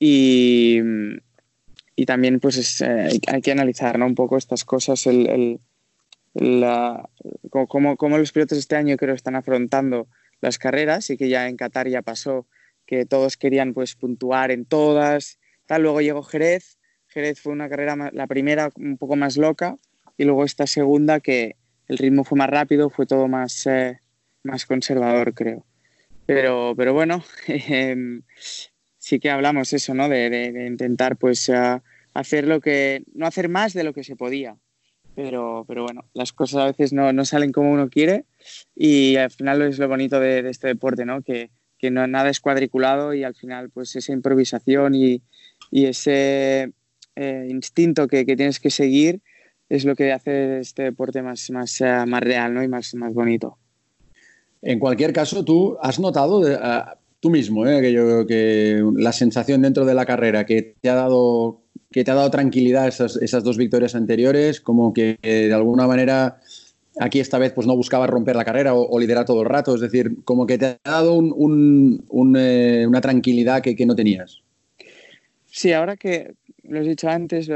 [0.00, 0.80] y
[1.96, 4.06] y también pues es, eh, hay que analizar ¿no?
[4.06, 5.60] un poco estas cosas, el, el,
[6.34, 7.08] la,
[7.68, 10.08] cómo, cómo los pilotos este año creo están afrontando
[10.40, 12.46] las carreras y que ya en Qatar ya pasó
[12.86, 18.10] que todos querían pues puntuar en todas, tal, luego llegó Jerez, Jerez fue una carrera,
[18.12, 19.76] la primera un poco más loca
[20.18, 21.56] y luego esta segunda que
[21.88, 24.00] el ritmo fue más rápido, fue todo más, eh,
[24.42, 25.64] más conservador creo.
[26.26, 27.96] Pero, pero bueno, eh,
[29.04, 30.08] sí que hablamos eso, ¿no?
[30.08, 31.82] De, de, de intentar pues uh,
[32.14, 34.56] hacer lo que, no hacer más de lo que se podía.
[35.14, 38.24] Pero, pero bueno, las cosas a veces no, no, salen como uno quiere
[38.74, 41.20] y al final es lo bonito de, de este deporte, ¿no?
[41.20, 45.22] Que, que, no, nada es cuadriculado y al final pues esa improvisación y,
[45.70, 46.72] y ese
[47.14, 49.20] eh, instinto que, que, tienes que seguir
[49.68, 52.62] es lo que hace este deporte más, más, uh, más real ¿no?
[52.62, 53.58] y más, más bonito.
[54.62, 57.80] En cualquier caso, tú has notado, uh, tú mismo, ¿eh?
[57.80, 62.10] que yo que la sensación dentro de la carrera que te ha dado que te
[62.10, 66.38] ha dado tranquilidad esas, dos victorias anteriores, como que de alguna manera
[67.00, 69.74] aquí esta vez pues no buscabas romper la carrera o, o, liderar todo el rato,
[69.74, 74.42] es decir, como que te ha dado un, eh, una tranquilidad que, que, no tenías.
[75.46, 77.50] Sí, ahora que lo has dicho antes,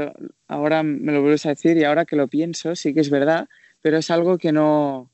[0.47, 3.47] ahora me lo vuelves a decir y ahora que lo pienso, sí que es verdad,
[3.83, 5.11] pero es algo que no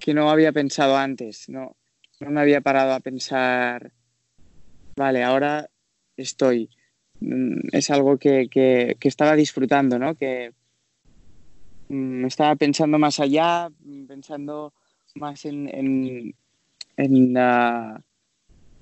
[0.00, 1.76] que no había pensado antes, no
[2.20, 3.92] no me había parado a pensar,
[4.96, 5.68] vale, ahora
[6.16, 6.68] estoy.
[7.20, 10.14] Mm, es algo que, que, que estaba disfrutando, ¿no?
[10.14, 10.52] Que
[11.88, 13.70] mm, estaba pensando más allá,
[14.06, 14.74] pensando
[15.14, 16.34] más en, en,
[16.96, 17.36] en,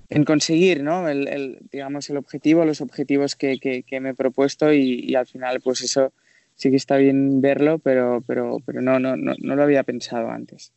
[0.09, 1.07] en conseguir, ¿no?
[1.07, 5.27] El, digamos, el objetivo, los objetivos que, que, que me he propuesto y, y, al
[5.27, 6.13] final, pues eso
[6.55, 10.29] sí que está bien verlo, pero, pero, pero no, no, no, no lo había pensado
[10.29, 10.73] antes.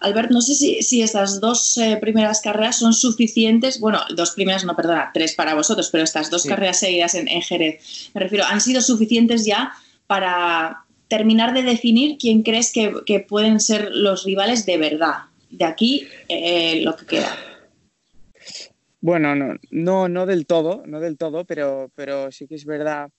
[0.00, 4.64] Albert, no sé si, si estas dos eh, primeras carreras son suficientes, bueno, dos primeras,
[4.64, 6.48] no, perdona, tres para vosotros, pero estas dos sí.
[6.48, 9.72] carreras seguidas en, en, Jerez, me refiero, han sido suficientes ya
[10.06, 15.14] para, terminar de definir quién crees que, pueden ser los rivales de verdad.
[15.50, 17.36] De aquí eh, lo que queda.
[19.00, 19.34] Bueno,
[19.70, 23.10] no, no, del todo, no del todo, pero, pero sí que es verdad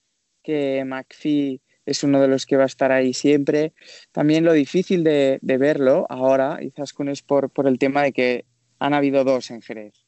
[0.44, 3.74] que McPhee es uno de los que va a estar ahí siempre.
[4.12, 8.46] También lo difícil de, verlo ahora, quizás con es por, por, el tema de que
[8.78, 10.06] han habido dos en Jerez.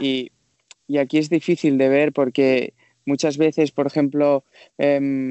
[0.00, 0.32] Y,
[0.86, 2.74] y, aquí es difícil de ver porque
[3.04, 4.44] muchas veces, por ejemplo,
[4.78, 5.28] em,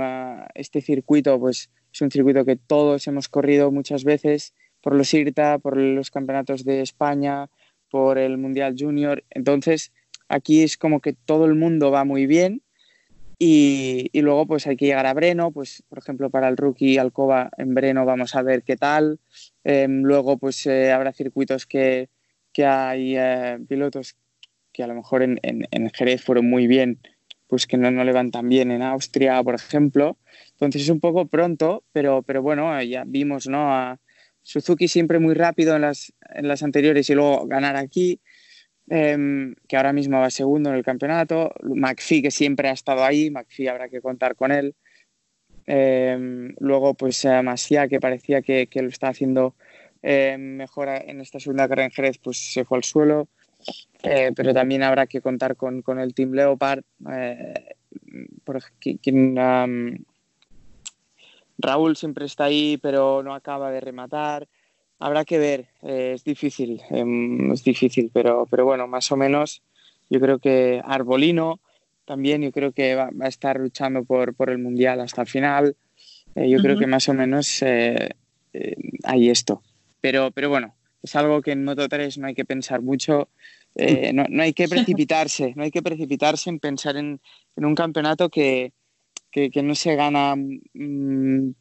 [0.56, 5.60] este circuito pues, es un circuito que todos hemos corrido muchas veces por los IRTA,
[5.60, 7.50] por los campeonatos de España,
[7.90, 9.24] por el Mundial Junior.
[9.30, 9.94] Entonces,
[10.28, 12.62] aquí es como que todo el mundo va muy bien
[13.44, 17.50] y, luego pues hay que llegar a Breno, pues por ejemplo para el rookie Alcoba
[17.58, 19.20] en Breno vamos a ver qué tal.
[19.64, 22.10] Em, luego pues eh, habrá circuitos que,
[22.54, 24.16] que hay eh, pilotos
[24.72, 27.00] que a lo mejor en, en, Jerez fueron muy bien,
[27.48, 30.20] pues que no, no le van tan bien en Austria, por ejemplo.
[30.52, 33.74] Entonces es un poco pronto, pero, pero bueno, ya vimos ¿no?
[33.74, 34.00] a
[34.44, 38.20] Suzuki siempre muy rápido en las, en las anteriores y luego ganar aquí.
[38.94, 41.54] Em, que ahora mismo va segundo en el campeonato.
[41.64, 44.76] McPhee, que siempre ha estado ahí, McPhee habrá que contar con él.
[45.66, 49.56] Em, luego, pues eh, Masia, que parecía que, que, lo está haciendo
[50.04, 53.30] eh, mejor en esta segunda carrera en Jerez, pues se fue al suelo.
[54.04, 56.84] Eh, pero también habrá que contar con, con el Team Leopard,
[58.44, 58.60] por,
[59.02, 59.38] quien,
[61.58, 64.50] Raúl siempre está ahí, pero no acaba de rematar
[65.02, 69.62] habrá que ver, eh, es difícil, em, es difícil, pero, pero bueno, más o menos
[70.10, 71.60] yo creo que Arbolino
[72.06, 75.76] también, yo creo que va, a estar luchando por, por, el Mundial hasta el final.
[76.36, 78.10] Eh, yo creo que más o menos eh,
[79.04, 79.62] hay esto.
[80.02, 83.30] Pero, pero bueno, es algo que en Moto 3 no hay que pensar mucho,
[84.14, 87.22] no, no, hay que precipitarse, no hay que precipitarse en pensar en,
[87.56, 88.74] en un campeonato que,
[89.32, 91.54] que, que, no se gana mm,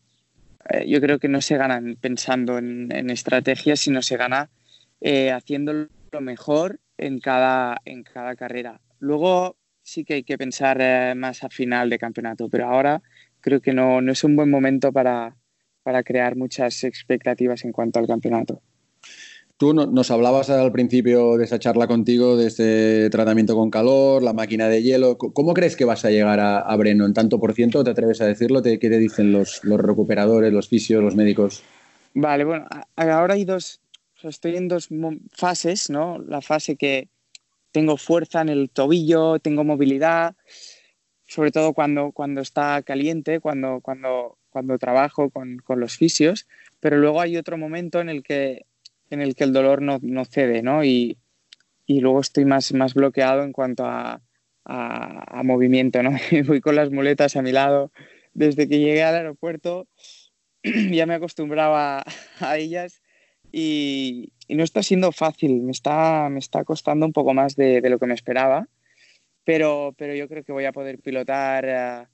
[0.69, 4.51] eh, yo creo que no se gana pensando en, estrategias, sino se gana
[5.01, 8.81] eh, haciendo lo mejor en cada, en cada carrera.
[8.99, 13.03] Luego sí que hay que pensar eh, más a final de campeonato, pero ahora
[13.41, 15.37] creo que no, no es un buen momento para,
[15.83, 18.63] para crear muchas expectativas en cuanto al campeonato.
[19.61, 24.33] Tú nos hablabas al principio de esa charla contigo de este tratamiento con calor, la
[24.33, 25.19] máquina de hielo.
[25.19, 27.05] ¿Cómo crees que vas a llegar a, Breno?
[27.05, 27.85] ¿En tanto por ciento?
[27.85, 28.63] ¿Te atreves a decirlo?
[28.63, 31.63] ¿Qué te dicen los, los recuperadores, los fisios, los médicos?
[32.15, 33.83] Vale, bueno, ahora hay dos,
[34.23, 34.89] estoy en dos
[35.31, 36.17] fases, ¿no?
[36.27, 37.11] La fase que
[37.71, 40.37] tengo fuerza en el tobillo, tengo movilidad,
[41.27, 46.47] sobre todo cuando, cuando está caliente, cuando, cuando, cuando trabajo con, con los fisios,
[46.81, 48.65] pero luego hay otro momento en el que
[49.11, 50.85] en el que el dolor no, no cede, ¿no?
[50.85, 51.19] Y,
[51.87, 54.23] y, luego estoy más, más bloqueado en cuanto a,
[54.65, 56.13] a, movimiento, ¿no?
[56.47, 57.91] Voy con las muletas a mi lado.
[58.33, 59.89] Desde que llegué al aeropuerto
[60.63, 62.05] ya me acostumbraba
[62.41, 63.03] a ellas
[63.53, 67.81] y, y, no está siendo fácil, me está, me está costando un poco más de,
[67.81, 68.69] de lo que me esperaba,
[69.45, 72.07] pero, pero yo creo que voy a poder pilotar, uh,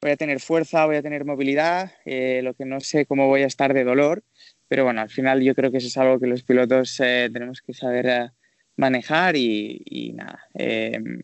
[0.00, 3.42] voy a tener fuerza, voy a tener movilidad, eh, lo que no sé cómo voy
[3.42, 4.22] a estar de dolor,
[4.68, 7.62] pero bueno, al final yo creo que eso es algo que los pilotos eh, tenemos
[7.62, 8.30] que saber eh,
[8.76, 10.40] manejar y, nada.
[10.54, 11.22] Em,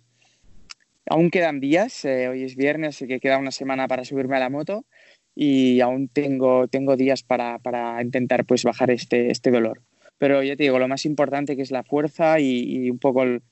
[1.06, 4.40] aún quedan días, eh, hoy es viernes, así que queda una semana para subirme a
[4.40, 4.86] la moto
[5.34, 9.82] y aún tengo, tengo días para, para intentar pues bajar este, este dolor.
[10.18, 13.42] Pero ya te digo, lo más importante que es la fuerza y, un poco el,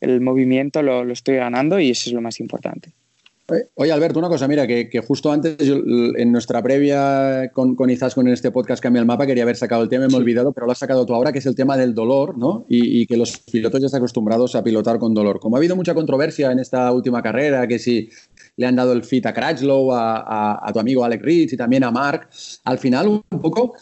[0.00, 2.92] el movimiento lo, lo estoy ganando y eso es lo más importante.
[3.76, 8.50] Oye, Alberto, una cosa, mira, que, justo antes, en nuestra previa con, con con este
[8.50, 10.78] podcast Cambia el Mapa, quería haber sacado el tema, me he olvidado, pero lo has
[10.78, 12.66] sacado tú ahora, que es el tema del dolor, ¿no?
[12.68, 15.40] Y, que los pilotos ya están acostumbrados a pilotar con dolor.
[15.40, 18.10] Como ha habido mucha controversia en esta última carrera, que si
[18.56, 21.90] le han dado el fit a Crutchlow, a, tu amigo Alec Ritz y también a
[21.90, 22.28] Mark,
[22.64, 23.74] al final un poco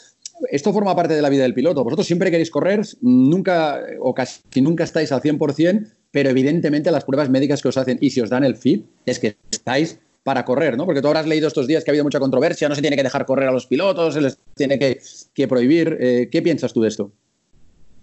[0.51, 1.83] esto forma parte de la vida del piloto.
[1.83, 7.29] Vosotros siempre queréis correr, nunca o casi nunca estáis al 100%, pero evidentemente las pruebas
[7.29, 10.75] médicas que os hacen y si os dan el fit es que estáis para correr,
[10.75, 10.87] ¿no?
[10.87, 13.03] Porque tú habrás leído estos días que ha habido mucha controversia, no se tiene que
[13.03, 15.99] dejar correr a los pilotos, se les tiene que, prohibir.
[16.01, 17.13] Eh, ¿Qué piensas tú de esto?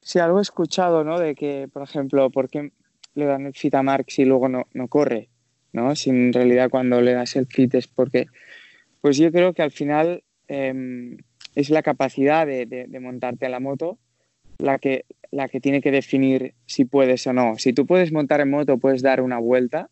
[0.03, 1.19] Sí, algo he escuchado, ¿no?
[1.19, 2.71] De que, por ejemplo, ¿por qué
[3.15, 5.29] le dan el fit a Marx y luego no, no corre?
[5.71, 5.95] ¿No?
[5.95, 8.27] Si en realidad cuando le das el fit es porque...
[9.01, 11.17] Pues yo creo que al final em,
[11.55, 13.97] es la capacidad de montarte a la moto
[14.57, 17.57] la que, la que tiene que definir si puedes o no.
[17.57, 19.89] Si tú puedes montar en moto, puedes dar una vuelta,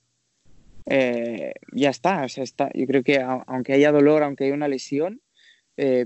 [0.85, 2.25] eh, ya está.
[2.25, 2.69] Está.
[2.73, 5.21] Yo creo que aunque haya dolor, aunque haya una lesión,
[5.77, 6.05] eh,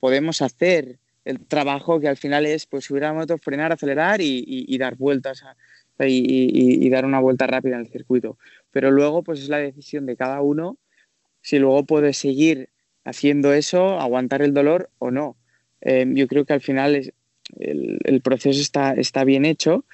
[0.00, 4.20] podemos hacer el trabajo que al final es pues, subir a la moto, frenar, acelerar
[4.20, 5.44] y, dar vueltas
[5.98, 8.38] y, dar una vuelta rápida en el circuito.
[8.70, 10.78] Pero luego pues es la decisión de cada uno
[11.40, 12.70] si luego puedes seguir
[13.04, 15.36] haciendo eso, aguantar el dolor o no.
[15.80, 17.12] Em, yo creo que al final
[17.58, 19.84] el, proceso está, está bien hecho.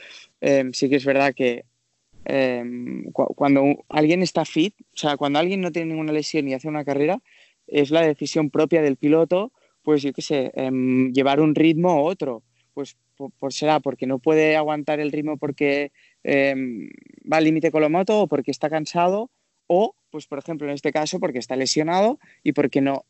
[0.41, 1.65] Em, sí que es verdad que
[2.25, 6.69] em, cuando alguien está fit, o sea, cuando alguien no tiene ninguna lesión y hace
[6.69, 7.21] una carrera,
[7.67, 9.53] es la decisión propia del piloto,
[9.83, 10.53] pues yo qué sé,
[11.13, 12.43] llevar un ritmo u otro.
[12.75, 15.93] Pues por, será porque no puede aguantar el ritmo porque
[16.25, 19.31] va al límite con la moto o porque está cansado
[19.69, 23.05] o, pues por ejemplo, en este caso, porque está lesionado y porque no,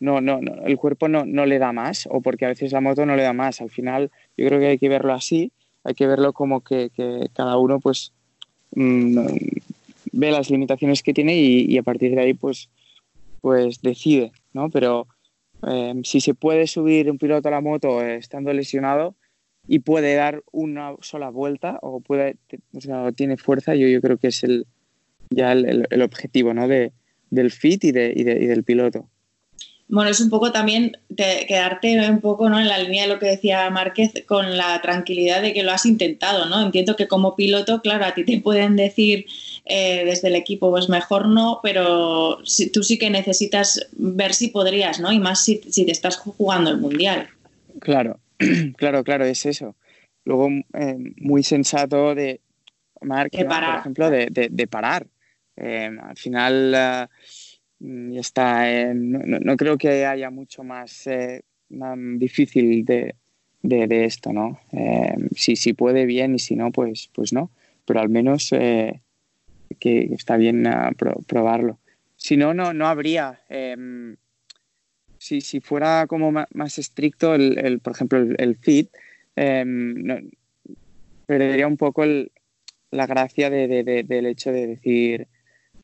[0.00, 2.80] no, no, no el cuerpo no, no, le da más o porque a veces la
[2.80, 3.60] moto no le da más.
[3.60, 5.52] Al final, yo creo que hay que verlo así,
[5.84, 8.12] hay que verlo como que, que cada uno pues
[8.72, 9.18] mm,
[10.12, 12.68] ve las limitaciones que tiene y, a partir de ahí pues,
[13.40, 14.70] pues decide, ¿no?
[14.70, 15.06] Pero
[15.66, 19.14] eh, si se puede subir un piloto a la moto estando lesionado
[19.66, 22.36] y puede dar una sola vuelta o, puede,
[22.74, 24.66] o sea, tiene fuerza, yo, yo creo que es el,
[25.30, 26.68] ya el, el, objetivo ¿no?
[26.68, 26.92] de,
[27.30, 29.08] del fit y, de, y, de, y, del piloto.
[29.90, 32.60] Bueno, es un poco también quedarte un poco ¿no?
[32.60, 35.86] en la línea de lo que decía Márquez con la tranquilidad de que lo has
[35.86, 36.60] intentado, ¿no?
[36.60, 39.24] Entiendo que como piloto, claro, a ti te pueden decir
[39.64, 44.48] eh, desde el equipo, pues mejor no, pero si, tú sí que necesitas ver si
[44.48, 45.10] podrías, ¿no?
[45.10, 47.28] Y más si, si te estás jugando el Mundial.
[47.80, 48.20] Claro,
[48.76, 49.74] claro, claro, es eso.
[50.24, 52.42] Luego, eh, muy sensato de
[53.00, 55.06] Márquez, por ejemplo, de, de, de parar
[55.60, 57.06] eh, al final eh,
[57.80, 58.70] ya está.
[58.70, 61.08] Eh, no, creo que haya mucho más,
[62.18, 63.14] difícil de,
[63.62, 64.60] de, esto, ¿no?
[65.34, 67.50] si, si puede bien y si no, pues, pues no.
[67.84, 70.64] Pero al menos que está bien
[71.26, 71.78] probarlo.
[72.16, 73.40] Si no, no, no habría.
[73.48, 74.16] Em,
[75.18, 78.90] si, si, fuera como más, estricto, el, el, por ejemplo, el, el fit,
[79.36, 80.30] em,
[81.26, 82.04] perdería un poco
[82.90, 85.28] la gracia de, del hecho de decir,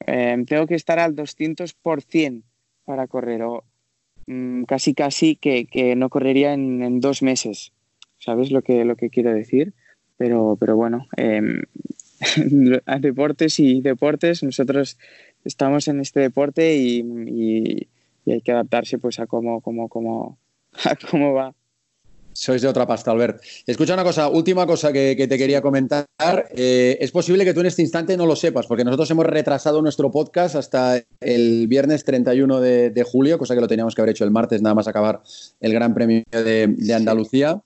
[0.06, 2.42] Em, tengo que estar al 200%
[2.84, 3.64] para correr o
[4.26, 7.72] mm, casi casi que, que no correría en, en, dos meses.
[8.18, 9.74] ¿Sabes lo que, lo que quiero decir?
[10.16, 11.62] Pero, pero bueno, eh,
[13.00, 14.98] deportes y deportes, nosotros
[15.44, 17.88] estamos en este deporte y, y,
[18.24, 20.38] y hay que adaptarse pues a cómo, cómo, cómo,
[20.84, 21.54] a cómo va.
[22.34, 23.40] Sois de otra pasta, Albert.
[23.64, 26.06] Escucha una cosa, última cosa que, te quería comentar.
[26.50, 29.80] Eh, es posible que tú en este instante no lo sepas, porque nosotros hemos retrasado
[29.80, 34.24] nuestro podcast hasta el viernes 31 de, julio, cosa que lo teníamos que haber hecho
[34.24, 35.22] el martes, nada más acabar
[35.60, 37.62] el Gran Premio de, Andalucía.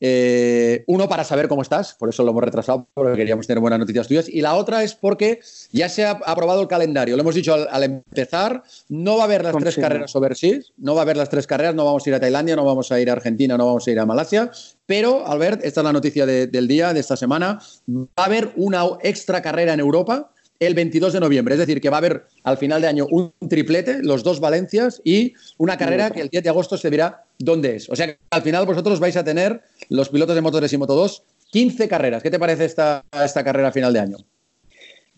[0.00, 3.80] Eh, uno, para saber cómo estás, por eso lo hemos retrasado, porque queríamos tener buenas
[3.80, 4.28] noticias tuyas.
[4.28, 5.40] Y la otra es porque
[5.72, 7.16] ya se ha aprobado el calendario.
[7.16, 11.00] Lo hemos dicho al, empezar, no va a haber las tres carreras overseas, no va
[11.00, 13.10] a haber las tres carreras, no vamos a ir a Tailandia, no vamos a ir
[13.10, 14.50] a Argentina, no vamos a ir a Malasia,
[14.84, 17.58] pero Albert, esta es la noticia del día, de esta semana,
[17.88, 21.88] va a haber una extra carrera en Europa el 22 de noviembre, es decir, que
[21.88, 26.10] va a haber al final de año un triplete, los dos Valencias y una carrera
[26.10, 27.88] que el 10 de agosto se dirá dónde es.
[27.88, 30.78] O sea que al final vosotros vais a tener, los pilotos de Moto 3 y
[30.78, 32.22] Moto 2, 15 carreras.
[32.22, 34.18] ¿Qué te parece esta, esta carrera a final de año?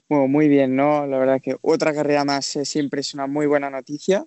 [0.08, 1.06] Bueno, muy bien, ¿no?
[1.06, 4.24] La verdad que otra carrera más eh, siempre es una muy buena noticia.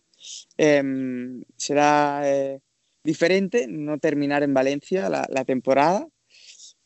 [0.58, 2.60] Em, será eh,
[3.08, 6.06] diferente no terminar en Valencia la, temporada.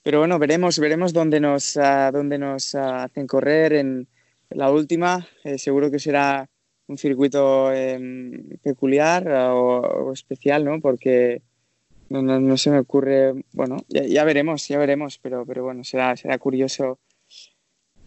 [0.03, 4.07] Pero bueno, veremos, veremos dónde nos, uh, dónde nos uh, hacen correr en
[4.51, 5.27] la última.
[5.43, 6.47] Eh, seguro que será
[6.87, 7.99] un circuito eh,
[8.61, 10.79] peculiar uh, o, o, especial, ¿no?
[10.79, 11.41] Porque
[12.09, 15.83] no, no, no, se me ocurre, bueno, ya, ya, veremos, ya veremos, pero, pero bueno,
[15.83, 16.99] será, será curioso.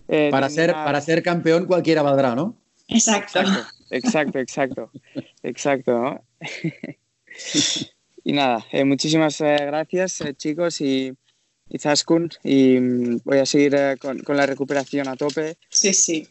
[0.06, 2.56] Eh, para, ser, para ser campeón cualquiera valdrá, ¿no?
[2.86, 3.40] Exacto.
[3.90, 4.90] Exacto, exacto, exacto,
[5.42, 6.24] exacto ¿no?
[8.26, 11.12] Y nada, eh, muchísimas eh, gracias eh, chicos y,
[11.68, 15.58] y Zaskun y mm, voy a seguir con, con, la recuperación a tope.
[15.68, 16.26] Sí, sí.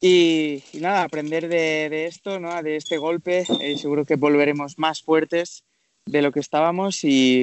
[0.00, 2.62] Y, y nada, aprender de, de, esto, ¿no?
[2.62, 3.44] de este golpe.
[3.76, 5.64] seguro que volveremos más fuertes
[6.06, 7.42] de lo que estábamos y,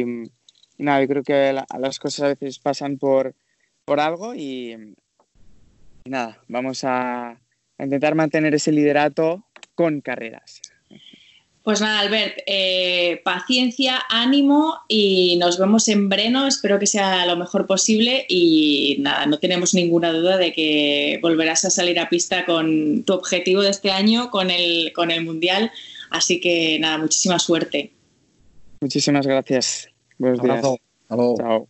[0.77, 3.35] y nada, yo creo que la, las cosas a veces pasan por,
[3.85, 4.95] por algo y,
[6.05, 9.45] y nada, vamos a, a intentar mantener ese liderato
[9.75, 10.61] con carreras.
[11.63, 16.47] Pues nada, Albert, eh, paciencia, ánimo y nos vemos en Breno.
[16.47, 21.63] Espero que sea lo mejor posible y nada, no tenemos ninguna duda de que volverás
[21.65, 25.71] a salir a pista con tu objetivo de este año, con el, con el Mundial.
[26.09, 27.91] Así que nada, muchísima suerte.
[28.81, 29.87] Muchísimas gracias.
[30.17, 30.61] Buenos días.
[31.09, 31.67] Chao.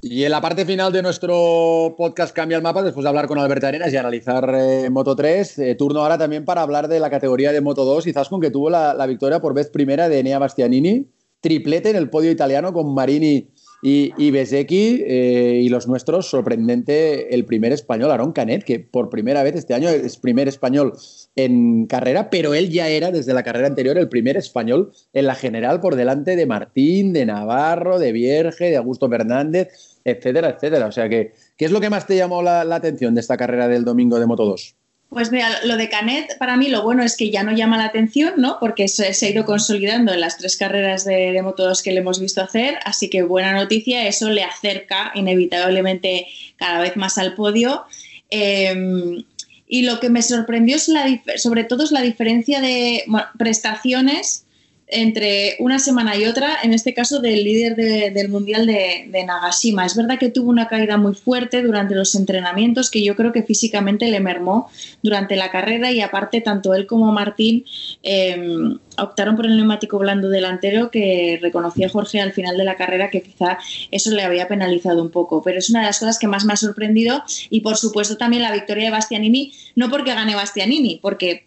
[0.00, 3.38] Y en la parte final de nuestro podcast Cambia el Mapa, después de hablar con
[3.38, 7.10] Alberto Arenas y analizar eh, Moto 3, eh, turno ahora también para hablar de la
[7.10, 10.20] categoría de Moto 2 y Zascon, que tuvo la, la, victoria por vez primera de
[10.20, 11.08] Enea Bastianini,
[11.40, 17.44] triplete en el podio italiano con Marini Y, y eh, y los nuestros, sorprendente el
[17.44, 20.94] primer español, Aaron Canet, que por primera vez este año es primer español
[21.36, 25.36] en carrera, pero él ya era desde la carrera anterior el primer español en la
[25.36, 29.68] general por delante de Martín, de Navarro, de Vierge, de Augusto Fernández,
[30.04, 30.86] etcétera, etcétera.
[30.86, 33.36] O sea que, ¿qué es lo que más te llamó la, la atención de esta
[33.36, 34.76] carrera del domingo de Moto 2?
[35.10, 37.86] Pues mira, lo de Canet para mí lo bueno es que ya no llama la
[37.86, 38.58] atención, ¿no?
[38.60, 42.20] Porque se, ha ido consolidando en las tres carreras de, de Moto2 que le hemos
[42.20, 47.84] visto hacer, así que buena noticia, eso le acerca inevitablemente cada vez más al podio.
[48.30, 49.24] Eh,
[49.68, 51.06] y lo que me sorprendió es la,
[51.36, 53.04] sobre todo es la diferencia de
[53.36, 54.44] prestaciones
[54.90, 59.24] entre una semana y otra, en este caso del líder de, del Mundial de, de,
[59.24, 59.84] Nagashima.
[59.84, 63.42] Es verdad que tuvo una caída muy fuerte durante los entrenamientos que yo creo que
[63.42, 64.70] físicamente le mermó
[65.02, 67.64] durante la carrera y aparte tanto él como Martín
[68.02, 73.10] eh, optaron por el neumático blando delantero que reconocía Jorge al final de la carrera
[73.10, 73.58] que quizá
[73.90, 75.42] eso le había penalizado un poco.
[75.42, 78.42] Pero es una de las cosas que más me ha sorprendido y por supuesto también
[78.42, 81.46] la victoria de Bastianini, no porque gane Bastianini, porque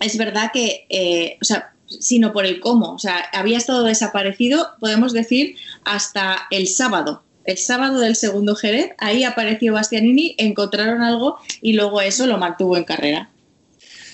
[0.00, 2.92] es verdad que, eh, o sea, sino por el cómo.
[2.92, 7.22] O sea, había estado desaparecido, podemos decir, hasta el sábado.
[7.44, 12.76] El sábado del segundo Jerez, ahí apareció Bastianini, encontraron algo y luego eso lo mantuvo
[12.76, 13.30] en carrera.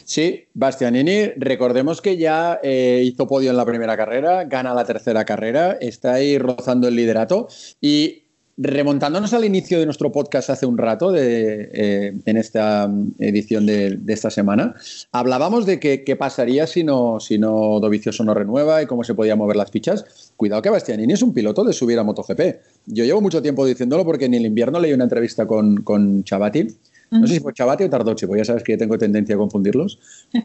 [0.05, 5.25] Sí, Bastianini, recordemos que ya eh, hizo podio en la primera carrera, gana la tercera
[5.25, 7.49] carrera, está ahí rozando el liderato
[7.81, 8.22] y
[8.57, 13.99] remontándonos al inicio de nuestro podcast hace un rato, de, eh, en esta edición de,
[14.09, 14.75] esta semana,
[15.11, 19.39] hablábamos de qué pasaría si no, si no Dovizioso no renueva y cómo se podían
[19.39, 20.33] mover las fichas.
[20.37, 22.41] Cuidado que Bastianini es un piloto de subir a MotoGP.
[22.87, 26.67] Yo llevo mucho tiempo diciéndolo porque en el invierno leí una entrevista con, con Chavati.
[27.11, 29.39] No sé si fue Chavati o Tardoche, porque ya sabes que yo tengo tendencia a
[29.39, 29.99] confundirlos.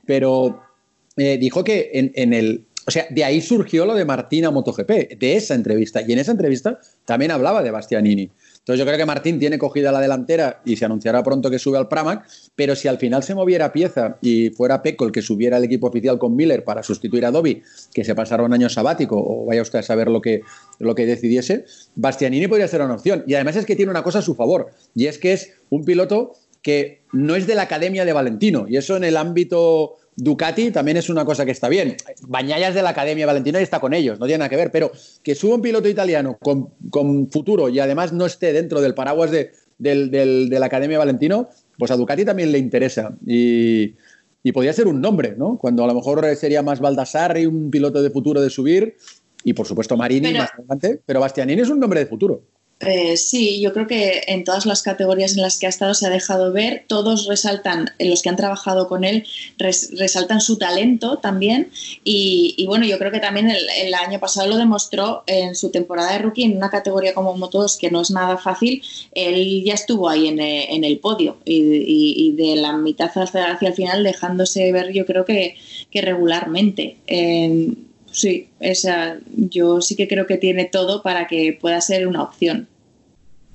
[0.06, 0.62] Pero
[1.16, 4.52] eh, dijo que en, en el, o sea, de ahí surgió lo de Martín a
[4.52, 6.02] MotoGP, de esa entrevista.
[6.08, 8.32] Y en esa entrevista también hablaba de Bastianini.
[8.60, 11.78] Entonces yo creo que Martín tiene cogida la delantera y se anunciará pronto que sube
[11.78, 12.26] al Pramac,
[12.56, 15.88] pero si al final se moviera pieza y fuera Peco el que subiera al equipo
[15.88, 17.62] oficial con Miller para sustituir a Dobby,
[17.94, 20.42] que se pasara un año sabático o vaya usted a saber lo que,
[20.80, 21.66] lo que decidiese,
[21.96, 23.26] Bastianini podría ser una opción.
[23.28, 25.84] Y además es que tiene una cosa a su favor, y es que es un
[25.84, 30.72] piloto que no es de la academia de Valentino, y eso en el ámbito Ducati
[30.72, 31.96] también es una cosa que está bien.
[32.28, 34.92] Bañallas de la Academia Valentino y está con ellos, no tiene nada que ver, pero
[35.24, 39.30] que suba un piloto italiano con, con futuro y además no esté dentro del paraguas
[39.30, 43.16] de, del, del, de la Academia Valentino, pues a Ducati también le interesa.
[43.28, 43.94] Y,
[44.42, 45.60] y podría ser un nombre, ¿no?
[45.60, 48.96] Cuando a lo mejor sería más Baldassarri, un piloto de futuro de subir,
[49.44, 52.42] y por supuesto Marini pero, más adelante, pero Bastianini es un nombre de futuro.
[52.80, 56.06] Eh, sí, yo creo que en todas las categorías en las que ha estado se
[56.06, 59.26] ha dejado ver, todos resaltan, los que han trabajado con él,
[59.58, 61.72] res, resaltan su talento también.
[62.04, 66.14] Y, y, bueno, yo creo que también el, año pasado lo demostró en su temporada
[66.14, 70.08] de rookie, en una categoría como Motos, que no es nada fácil, él ya estuvo
[70.08, 74.04] ahí en, en el podio y, y, y, de la mitad hacia, hacia, el final
[74.04, 75.58] dejándose ver, yo creo que,
[75.90, 76.98] que regularmente.
[77.08, 77.74] Eh,
[78.18, 82.68] sí, esa, yo sí que creo que tiene todo para que pueda ser una opción.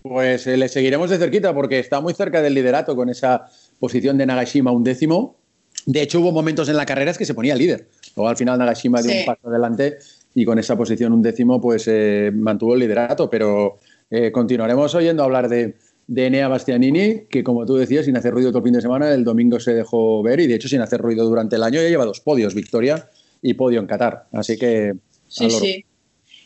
[0.02, 3.46] Pues eh, le seguiremos de cerquita porque está muy cerca del liderato con esa
[3.80, 5.36] posición de Nagashima un décimo.
[5.84, 7.88] De hecho, hubo momentos en la carrera que se ponía líder.
[8.16, 9.18] Luego al final Nagashima dio sí.
[9.20, 9.98] un paso adelante
[10.34, 13.28] y con esa posición un décimo pues eh, mantuvo el liderato.
[13.28, 13.78] Pero
[14.10, 15.74] eh, continuaremos oyendo hablar de,
[16.06, 19.12] de Enea Bastianini, que como tú decías, sin hacer ruido todo el fin de semana,
[19.12, 21.88] el domingo se dejó ver y de hecho sin hacer ruido durante el año ya
[21.88, 23.08] lleva dos podios, victoria
[23.42, 24.26] y podio en Qatar.
[24.32, 24.94] Así que.
[25.28, 25.84] Sí, sí.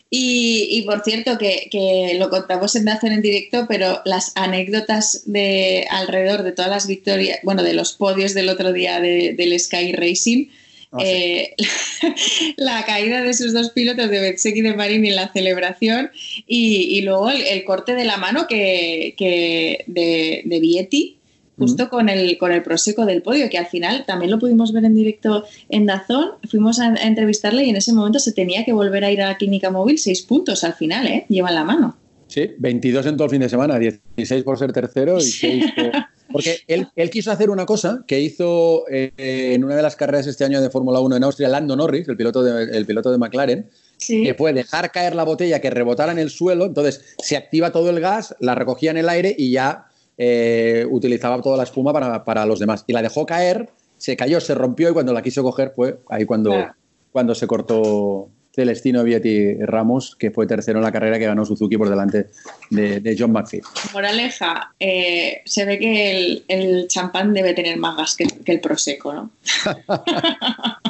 [0.09, 5.23] Y, y, por cierto, que, que, lo contamos en Dazón en directo, pero las anécdotas
[5.25, 9.59] de alrededor de todas las victorias, bueno, de los podios del otro día de, del
[9.59, 10.47] Sky Racing,
[10.93, 12.53] ah, eh, sí.
[12.57, 16.09] la caída de sus dos pilotos de Betsek y de Marini en la celebración
[16.47, 21.16] y, y luego el, el, corte de la mano que, que de, de Vietti,
[21.57, 24.85] justo con el, con el Prosecco del podio, que al final también lo pudimos ver
[24.85, 28.73] en directo en Dazón, fuimos a, a, entrevistarle y en ese momento se tenía que
[28.73, 31.25] volver a ir a la clínica móvil, seis puntos al final, ¿eh?
[31.29, 31.97] Llevan la mano.
[32.27, 35.91] Sí, 22 en todo el fin de semana, 16 por ser tercero y 6 por...
[36.29, 40.27] Porque él, él, quiso hacer una cosa que hizo eh, en una de las carreras
[40.27, 43.17] este año de Fórmula 1 en Austria, Lando Norris, el piloto de, el piloto de
[43.17, 44.23] McLaren, sí.
[44.23, 47.89] que fue dejar caer la botella que rebotara en el suelo, entonces se activa todo
[47.89, 49.86] el gas, la recogía en el aire y ya
[50.17, 52.83] eh, utilizaba toda la espuma para, para, los demás.
[52.87, 56.25] Y la dejó caer, se cayó, se rompió y cuando la quiso coger fue ahí
[56.25, 56.73] cuando, claro.
[57.11, 61.77] cuando se cortó Celestino Vietti Ramos, que fue tercero en la carrera que ganó Suzuki
[61.77, 62.27] por delante
[62.71, 63.61] de, de John McPhee.
[63.93, 68.59] Moraleja, eh, se ve que el, el, champán debe tener más gas que, que el
[68.59, 69.29] Prosecco, ¿no?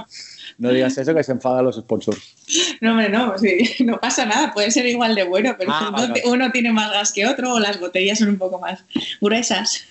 [0.59, 2.35] No digas eso que se enfadan los sponsors.
[2.81, 5.91] No, hombre, no, sí, no pasa nada, puede ser igual de bueno, pero Ah, uno,
[5.91, 6.23] vale, vale.
[6.25, 8.83] uno tiene más gas que otro o las botellas son un poco más
[9.21, 9.83] gruesas.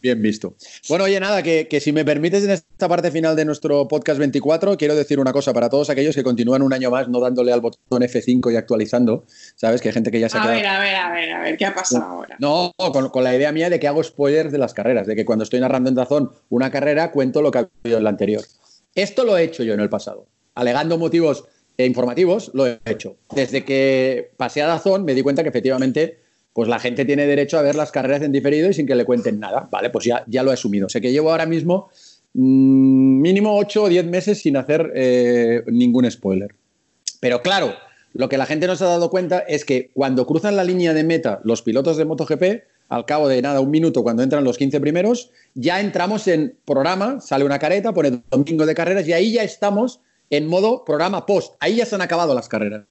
[0.00, 0.54] Bien visto.
[0.88, 4.20] Bueno, oye, nada, que, que si me permites en esta parte final de nuestro podcast
[4.20, 7.52] 24, quiero decir una cosa para todos aquellos que continúan un año más no dándole
[7.52, 9.24] al botón F5 y actualizando.
[9.56, 9.80] ¿Sabes?
[9.80, 10.56] Que hay gente que ya se ha A quedado.
[10.60, 12.36] ver, a ver, a ver, a ver, ¿qué ha pasado ahora?
[12.38, 15.24] No, con, con la idea mía de que hago spoilers de las carreras, de que
[15.24, 18.44] cuando estoy narrando en Dazón una carrera cuento lo que ha habido en la anterior.
[19.02, 20.26] Esto lo he hecho yo en el pasado.
[20.56, 21.44] Alegando motivos
[21.76, 23.16] informativos, lo he hecho.
[23.32, 26.18] Desde que pasé a Dazón me di cuenta que efectivamente
[26.52, 29.04] pues la gente tiene derecho a ver las carreras en diferido y sin que le
[29.04, 29.68] cuenten nada.
[29.70, 30.88] Vale, pues ya, ya lo he asumido.
[30.88, 31.90] Sé que llevo ahora mismo
[32.34, 36.56] mm, mínimo 8 o 10 meses sin hacer eh, ningún spoiler.
[37.20, 37.74] Pero claro,
[38.14, 40.92] lo que la gente no se ha dado cuenta es que cuando cruzan la línea
[40.92, 42.42] de meta los pilotos de MotoGP,
[42.88, 47.20] al cabo de nada, un minuto, cuando entran los 15 primeros, ya entramos en programa,
[47.20, 51.54] sale una careta, pone domingo de carreras y ahí ya estamos en modo programa post.
[51.60, 52.84] Ahí ya se han acabado las carreras.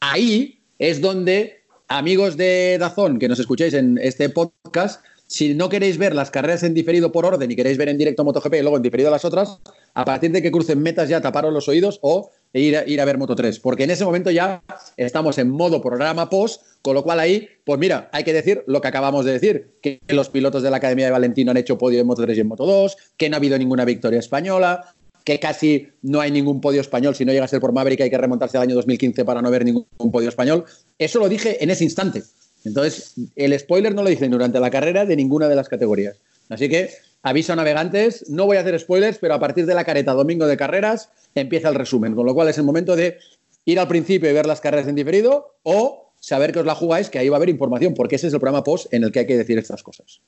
[0.00, 5.96] Ahí es donde, amigos de Dazón, que nos escuchéis en este podcast, si no queréis
[5.96, 8.76] ver las carreras en diferido por orden y queréis ver en directo MotoGP y luego
[8.76, 9.60] en diferido las otras,
[9.94, 12.30] a partir de que crucen metas ya taparos los oídos o
[12.60, 14.62] ir a, ir a ver Moto 3, porque en ese momento ya
[14.96, 18.80] estamos en modo programa post, con lo cual ahí, pues mira, hay que decir lo
[18.80, 22.00] que acabamos de decir, que los pilotos de la Academia de Valentino han hecho podio
[22.00, 24.94] en Moto 3 y en Moto 2, que no ha habido ninguna victoria española,
[25.24, 28.10] que casi no hay ningún podio español, si no llega a ser por Maverick hay
[28.10, 30.64] que remontarse al año 2015 para no ver ningún podio español.
[30.98, 32.22] Eso lo dije en ese instante.
[32.64, 36.16] Entonces, el spoiler no lo dicen durante la carrera de ninguna de las categorías.
[36.48, 36.90] Así que
[37.22, 40.56] aviso navegantes, no voy a hacer spoilers, pero a partir de la careta domingo de
[40.56, 43.18] carreras empieza el resumen, con lo cual es el momento de
[43.64, 47.10] ir al principio y ver las carreras en diferido o saber que os la jugáis,
[47.10, 49.20] que ahí va a haber información, porque ese es el programa post en el que
[49.20, 50.20] hay que decir estas cosas.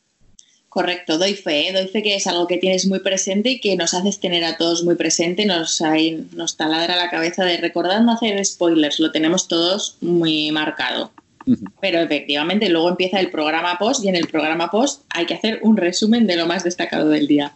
[0.68, 1.72] Correcto, doy fe, ¿eh?
[1.72, 4.56] doy fe que es algo que tienes muy presente y que nos haces tener a
[4.56, 9.12] todos muy presente, nos, ahí, nos taladra la cabeza de recordad no hacer spoilers, lo
[9.12, 11.12] tenemos todos muy marcado.
[11.80, 15.60] Pero efectivamente luego empieza el programa post y en el programa post hay que hacer
[15.62, 17.54] un resumen de lo más destacado del día.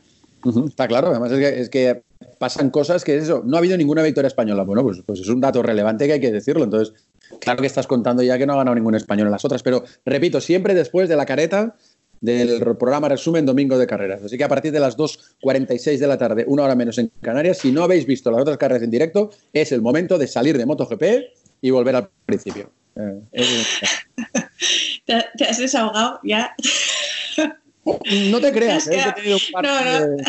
[0.67, 2.03] Está claro, además es que, es que
[2.39, 4.63] pasan cosas que es eso, no ha habido ninguna victoria española.
[4.63, 6.65] Bueno, pues, pues es un dato relevante que hay que decirlo.
[6.65, 6.95] Entonces,
[7.41, 9.85] claro que estás contando ya que no ha ganado ningún español en las otras, pero
[10.05, 11.77] repito, siempre después de la careta
[12.21, 14.23] del programa resumen domingo de carreras.
[14.23, 17.59] Así que a partir de las 2.46 de la tarde, una hora menos en Canarias,
[17.59, 20.67] si no habéis visto las otras carreras en directo, es el momento de salir de
[20.67, 21.03] MotoGP
[21.61, 22.71] y volver al principio.
[22.99, 23.21] Eh,
[25.07, 26.55] ¿Te, te has desahogado ya?
[28.31, 30.07] No te creas, eh, que he tenido un par no, no.
[30.17, 30.23] de-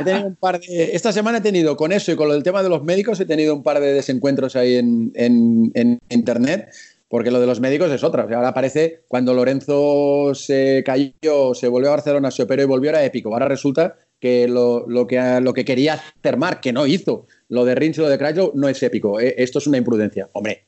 [0.00, 2.42] he tenido un par de- Esta semana he tenido, con eso y con lo del
[2.42, 6.68] tema de los médicos, he tenido un par de desencuentros ahí en, en- en internet,
[7.08, 8.24] porque lo de los médicos es otra.
[8.24, 12.66] O sea, ahora parece cuando Lorenzo se cayó, se volvió a Barcelona, se operó y
[12.66, 13.32] volvió, era épico.
[13.32, 17.74] Ahora resulta que lo, lo que lo que quería hacer que no hizo, lo de
[17.74, 19.20] Rins y lo de Crutchlow, no es épico.
[19.20, 20.28] Eh, Esto es una imprudencia.
[20.32, 20.64] Hombre,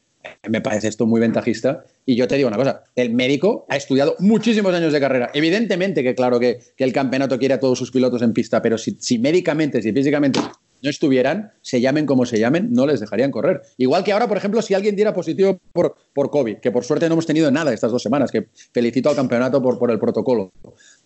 [0.48, 1.84] me parece esto muy ventajista.
[2.06, 5.30] Y yo te digo una cosa, el médico ha estudiado muchísimos años de carrera.
[5.34, 8.78] Evidentemente que claro que, que el campeonato quiere a todos sus pilotos en pista, pero
[8.78, 10.40] si, si médicamente, si físicamente
[10.82, 13.62] no estuvieran, se llamen como se llamen, no les dejarían correr.
[13.76, 17.08] Igual que ahora, por ejemplo, si alguien diera positivo por, por COVID, que por suerte
[17.08, 20.52] no hemos tenido nada estas dos semanas, que felicito al campeonato por, por el protocolo.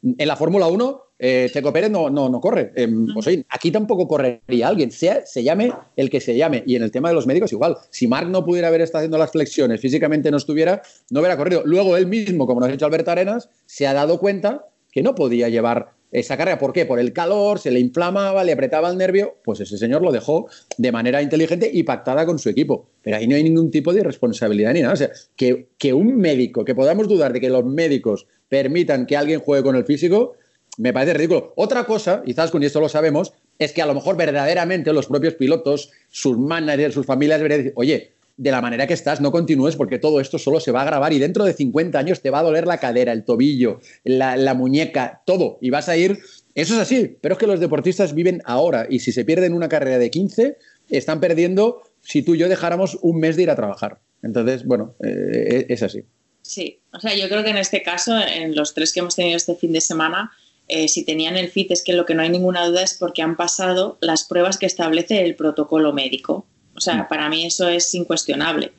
[0.02, 2.72] En la Fórmula 1, eh, Checo Pérez no, no, no corre.
[2.74, 6.64] Eh, pues, oye, aquí tampoco correría alguien, sea, se llame el que se llame.
[6.66, 7.76] Y en el tema de los médicos, igual.
[7.90, 11.62] Si Marc no pudiera haber estado haciendo las flexiones, físicamente no estuviera, no hubiera corrido.
[11.64, 15.14] Luego él mismo, como nos ha dicho Alberto Arenas, se ha dado cuenta que no
[15.14, 16.58] podía llevar esa carrera.
[16.58, 16.86] ¿Por qué?
[16.86, 19.36] Por el calor, se le inflamaba, le apretaba el nervio.
[19.44, 22.90] Pues ese señor lo dejó de manera inteligente y pactada con su equipo.
[23.00, 24.94] Pero ahí no hay ningún tipo de irresponsabilidad ni nada.
[24.94, 29.16] O sea, que, que un médico, que podamos dudar de que los médicos permitan que
[29.16, 30.34] alguien juegue con el físico,
[30.76, 31.54] me parece ridículo.
[31.56, 35.32] Otra cosa, quizás con esto lo sabemos, es que a lo mejor verdaderamente los propios
[35.36, 39.76] pilotos, sus managers, sus familias deberían decir, oye, de la manera que estás, no continúes
[39.76, 42.40] porque todo esto solo se va a grabar y dentro de 50 años te va
[42.40, 45.56] a doler la cadera, el tobillo, la, muñeca, todo.
[45.62, 46.18] Y vas a ir...
[46.54, 49.70] Eso es así, pero es que los deportistas viven ahora y si se pierden una
[49.70, 50.58] carrera de 15,
[50.90, 54.00] están perdiendo si tú y yo dejáramos un mes de ir a trabajar.
[54.22, 56.04] Entonces, bueno, eh, es así.
[56.42, 59.36] Sí, o sea, yo creo que en este caso, en los tres que hemos tenido
[59.36, 60.32] este fin de semana,
[60.68, 63.22] eh, si tenían el FIT es que lo que no hay ninguna duda es porque
[63.22, 66.46] han pasado las pruebas que establece el protocolo médico.
[66.74, 68.72] O sea, para mí eso es incuestionable.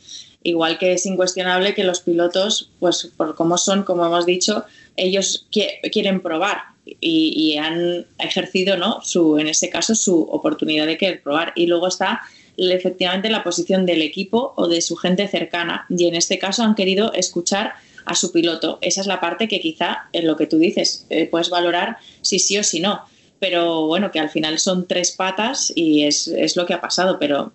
[0.43, 4.65] Igual que es incuestionable que los pilotos, pues por cómo son, como hemos dicho,
[4.97, 9.01] ellos qui- quieren probar y, y han ejercido, ¿no?
[9.03, 11.53] Su, en ese caso, su oportunidad de querer probar.
[11.55, 12.21] Y luego está
[12.57, 15.85] efectivamente la posición del equipo o de su gente cercana.
[15.89, 17.73] Y en este caso han querido escuchar
[18.05, 18.79] a su piloto.
[18.81, 22.39] Esa es la parte que quizá en lo que tú dices eh, puedes valorar si
[22.39, 23.01] sí o si no.
[23.39, 27.19] pero bueno, que al final son tres patas y es, es lo que ha pasado,
[27.19, 27.51] pero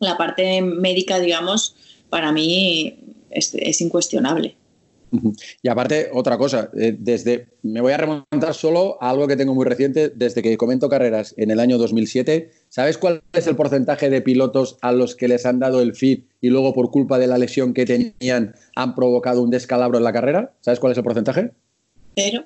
[0.00, 1.74] la parte médica, digamos,
[2.08, 2.96] para mí
[3.30, 4.56] es, es incuestionable.
[5.62, 9.54] Y aparte, otra cosa, eh, desde me voy a remontar solo a algo que tengo
[9.54, 12.50] muy reciente, desde que comento carreras en el año 2007.
[12.68, 16.26] ¿Sabes cuál es el porcentaje de pilotos a los que les han dado el FIT
[16.40, 20.12] y luego por culpa de la lesión que tenían han provocado un descalabro en la
[20.12, 20.52] carrera?
[20.60, 21.52] ¿Sabes cuál es el porcentaje?
[22.14, 22.44] Cero.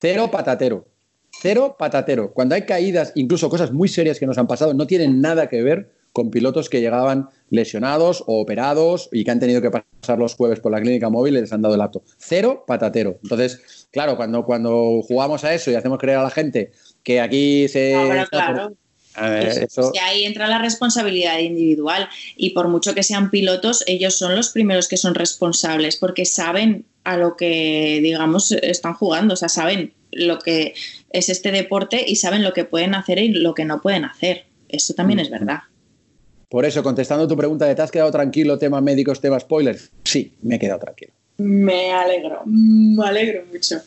[0.00, 0.86] Cero patatero.
[1.30, 2.32] Cero patatero.
[2.32, 5.62] Cuando hay caídas, incluso cosas muy serias que nos han pasado, no tienen nada que
[5.62, 10.34] ver con pilotos que llegaban lesionados o operados y que han tenido que pasar los
[10.34, 12.02] jueves por la clínica móvil y les han dado el acto.
[12.18, 13.18] Cero patatero.
[13.22, 16.72] Entonces, claro, cuando, cuando jugamos a eso y hacemos creer a la gente
[17.02, 17.94] que aquí se...
[18.30, 18.74] claro.
[19.20, 19.92] Eso...
[19.92, 24.50] que ahí entra la responsabilidad individual y por mucho que sean pilotos, ellos son los
[24.50, 29.92] primeros que son responsables porque saben a lo que, digamos, están jugando, o sea, saben
[30.12, 30.74] lo que
[31.10, 34.46] es este deporte y saben lo que pueden hacer y lo que no pueden hacer.
[34.68, 35.22] Eso también mm.
[35.22, 35.60] es verdad.
[36.48, 39.90] Por eso, contestando tu pregunta de ¿te has quedado tranquilo, tema médicos, tema spoilers?
[40.04, 41.12] Sí, me he quedado tranquilo.
[41.38, 43.80] Me alegro, me alegro mucho.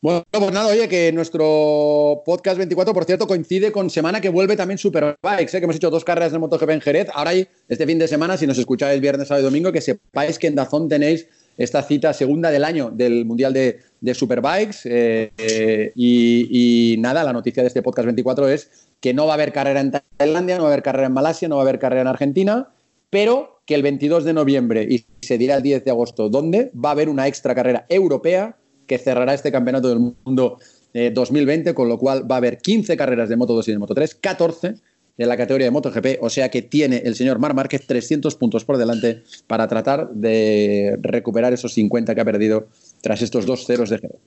[0.00, 4.54] Bueno, pues nada, oye, que nuestro podcast 24, por cierto, coincide con semana que vuelve
[4.54, 5.58] también Superbikes, ¿eh?
[5.58, 7.08] que hemos hecho dos carreras de MotoGP en Jerez.
[7.12, 10.46] Ahora este fin de semana, si nos escucháis viernes, sábado y domingo, que sepáis que
[10.46, 11.26] en Dazón tenéis
[11.56, 14.82] esta cita segunda del año del Mundial de, Superbikes.
[14.84, 18.70] Eh, eh, y, y, nada, la noticia de este podcast 24 es
[19.00, 21.48] que no va a haber carrera en Tailandia, no va a haber carrera en Malasia,
[21.48, 22.68] no va a haber carrera en Argentina,
[23.10, 26.90] pero que el 22 de noviembre y se dirá el 10 de agosto dónde, va
[26.90, 28.56] a haber una extra carrera europea
[28.88, 30.58] que cerrará este campeonato del mundo
[30.92, 33.78] 2020, eh, con lo cual va a haber 15 carreras de Moto 2 y de
[33.78, 34.74] Moto 3, 14
[35.18, 38.64] de la categoría de MotoGP, o sea que tiene el señor Mar Márquez 300 puntos
[38.64, 42.68] por delante para tratar de recuperar esos 50 que ha perdido
[43.02, 44.20] tras estos dos ceros de Jerez.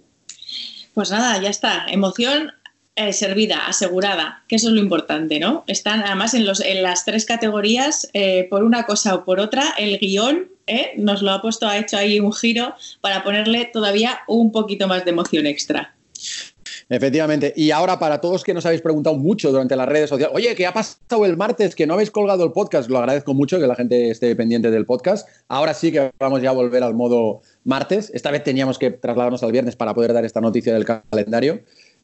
[0.93, 1.85] Pues nada, ya está.
[1.87, 2.51] Emoción
[3.07, 5.63] eh, servida, asegurada, que eso es lo importante, ¿no?
[5.65, 6.45] Están además en,
[6.83, 10.91] las tres categorías, eh, por una cosa o por otra, el guion ¿eh?
[10.97, 15.03] nos lo ha puesto, ha hecho ahí un giro para ponerle todavía un poquito más
[15.03, 15.95] de emoción extra.
[16.89, 17.53] Efectivamente.
[17.55, 20.67] Y ahora, para todos que nos habéis preguntado mucho durante las redes sociales, oye, ¿qué
[20.67, 21.73] ha pasado el martes?
[21.73, 22.89] Que no habéis colgado el podcast.
[22.89, 25.27] Lo agradezco mucho que la gente esté pendiente del podcast.
[25.47, 28.11] Ahora sí que vamos ya a volver al modo martes.
[28.13, 31.61] Esta vez teníamos que trasladarnos al viernes para poder dar esta noticia del calendario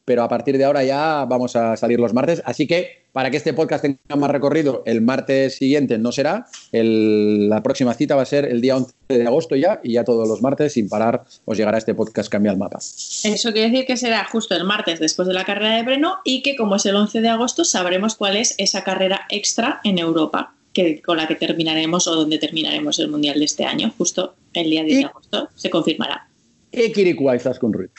[0.07, 2.41] pero a partir de ahora ya vamos a salir los martes.
[2.45, 7.61] Así que para que este podcast tenga más recorrido, el martes siguiente no será, la
[7.61, 10.41] próxima cita va a ser el día 11 de agosto ya, y ya todos los
[10.41, 12.79] martes sin parar os llegará este podcast Cambia el Mapa.
[12.79, 16.41] Eso quiere decir que será justo el martes después de la carrera de Breno y
[16.41, 20.53] que como es el 11 de agosto sabremos cuál es esa carrera extra en Europa.
[20.71, 24.69] Que, con la que terminaremos o donde terminaremos el Mundial de este año, justo el
[24.69, 26.29] día 10 de agosto, se confirmará.
[26.71, 26.93] ¿Qué
[27.33, 27.89] estás con Ruiz?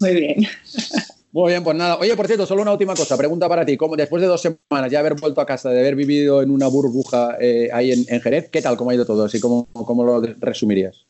[0.00, 0.46] Muy bien.
[1.30, 1.98] Muy bien, pues nada.
[1.98, 3.16] Oye, por cierto, solo una última cosa.
[3.16, 3.76] Pregunta para ti.
[3.76, 6.68] ¿Cómo, después de dos semanas ya haber vuelto a casa, de haber vivido en una
[6.68, 8.76] burbuja eh, ahí en, Jerez, ¿qué tal?
[8.76, 9.24] ¿Cómo ha ido todo?
[9.24, 11.04] Así, ¿cómo, ¿Cómo lo resumirías?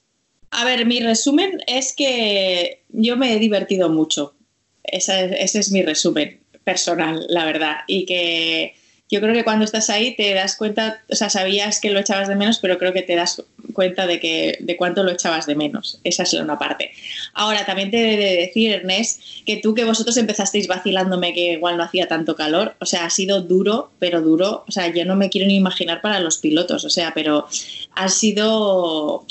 [0.51, 4.35] A ver, mi resumen es que yo me he divertido mucho.
[4.83, 7.77] ese es mi resumen personal, la verdad.
[7.87, 8.75] Y que
[9.11, 12.29] yo creo que cuando estás ahí te das cuenta, o sea, sabías que lo echabas
[12.29, 13.43] de menos, pero creo que te das
[13.73, 15.99] cuenta de, que, de cuánto lo echabas de menos.
[16.05, 16.93] Esa es una parte.
[17.33, 21.79] Ahora, también te he de decir, Ernest, que tú que vosotros empezasteis vacilándome que igual
[21.79, 25.17] no hacía tanto calor, o sea, ha sido duro, pero duro, o sea, yo no
[25.17, 27.47] me quiero ni imaginar para los pilotos, o sea, pero
[27.95, 29.25] ha sido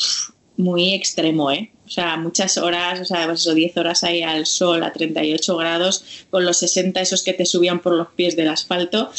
[0.58, 1.72] muy extremo, ¿eh?
[1.86, 5.56] O sea, muchas horas, o sea, pues eso, 10 horas ahí al sol a 38
[5.56, 9.10] grados, con los 60 esos que te subían por los pies del asfalto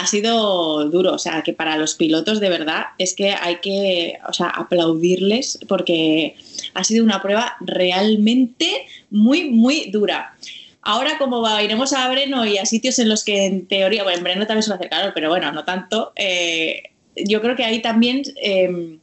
[0.00, 1.12] ha sido duro.
[1.12, 5.58] O sea, que para los pilotos de verdad es que hay que o sea, aplaudirles
[5.68, 6.36] porque
[6.74, 10.34] ha sido una prueba realmente muy, muy dura.
[10.82, 14.18] Ahora, como va, iremos a Breno y a sitios en los que en teoría, bueno,
[14.18, 16.12] en Breno también suele hacer calor, pero bueno, no tanto.
[16.16, 16.82] Eh,
[17.16, 18.96] yo creo que ahí también eh,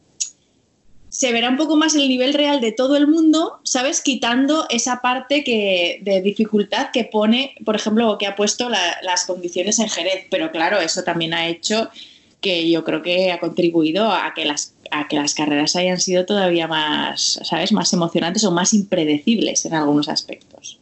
[1.18, 4.02] se verá un poco más el nivel real de todo el mundo, ¿sabes?
[4.02, 9.80] Quitando esa parte que, de dificultad que pone, por ejemplo, que ha puesto las condiciones
[9.80, 10.28] en Jerez.
[10.30, 11.90] Pero claro, eso también ha hecho
[12.40, 16.24] que yo creo que ha contribuido a que las, a que las carreras hayan sido
[16.28, 17.72] todavía más, ¿sabes?
[17.72, 20.77] Más emocionantes o más impredecibles en algunos aspectos.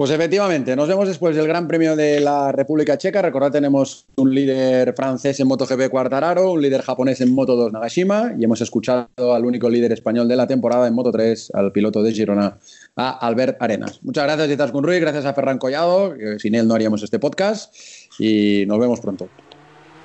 [0.00, 3.20] Pues efectivamente, nos vemos después del Gran Premio de la República Checa.
[3.20, 8.44] Recordad, tenemos un líder francés en MotoGP Quartararo, un líder japonés en Moto2 Nagashima y
[8.44, 12.56] hemos escuchado al único líder español de la temporada en Moto3, al piloto de Girona,
[12.96, 14.02] a Albert Arenas.
[14.02, 17.74] Muchas gracias, Jitas Ruiz, gracias a Ferran Collado, sin él no haríamos este podcast
[18.18, 19.28] y nos vemos pronto.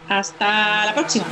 [0.09, 1.25] Hasta la próxima.